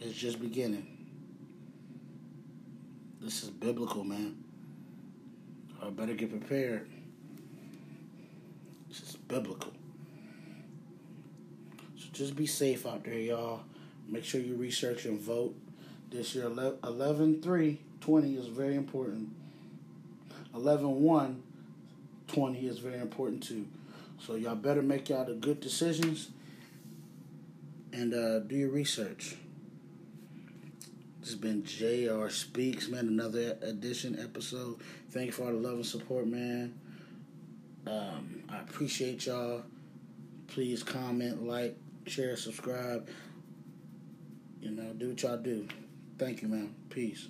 It's 0.00 0.16
just 0.18 0.40
beginning. 0.40 0.86
This 3.20 3.44
is 3.44 3.50
biblical, 3.50 4.02
man. 4.02 4.42
I 5.80 5.90
better 5.90 6.14
get 6.14 6.30
prepared. 6.30 6.88
This 8.88 9.00
is 9.00 9.16
biblical. 9.16 9.72
So 11.96 12.06
just 12.12 12.36
be 12.36 12.46
safe 12.46 12.86
out 12.86 13.04
there, 13.04 13.14
y'all. 13.14 13.60
Make 14.08 14.24
sure 14.24 14.40
you 14.40 14.56
research 14.56 15.04
and 15.04 15.20
vote. 15.20 15.54
This 16.10 16.34
year, 16.34 16.50
11 16.84 17.42
3 17.42 17.80
20 18.00 18.34
is 18.34 18.46
very 18.48 18.74
important. 18.74 19.28
11 20.54 21.00
1 21.00 21.42
20 22.26 22.66
is 22.66 22.78
very 22.78 22.98
important 22.98 23.42
too. 23.42 23.66
So 24.18 24.34
y'all 24.34 24.54
better 24.54 24.82
make 24.82 25.08
y'all 25.08 25.24
the 25.24 25.34
good 25.34 25.60
decisions 25.60 26.30
and 27.92 28.14
uh, 28.14 28.40
do 28.40 28.56
your 28.56 28.70
research. 28.70 29.36
This 31.20 31.30
has 31.30 31.34
been 31.38 31.64
JR 31.64 32.28
Speaks, 32.28 32.88
man. 32.88 33.06
Another 33.06 33.56
edition 33.62 34.18
episode. 34.20 34.80
Thank 35.10 35.26
you 35.26 35.32
for 35.32 35.44
all 35.44 35.52
the 35.52 35.58
love 35.58 35.74
and 35.74 35.86
support, 35.86 36.26
man. 36.26 36.78
Um, 37.86 38.42
I 38.48 38.58
appreciate 38.60 39.26
y'all. 39.26 39.62
Please 40.48 40.82
comment, 40.82 41.46
like, 41.46 41.76
share, 42.06 42.36
subscribe. 42.36 43.08
You 44.60 44.72
know, 44.72 44.92
do 44.94 45.10
what 45.10 45.22
y'all 45.22 45.36
do. 45.36 45.68
Thank 46.18 46.42
you, 46.42 46.48
man. 46.48 46.74
Peace. 46.90 47.28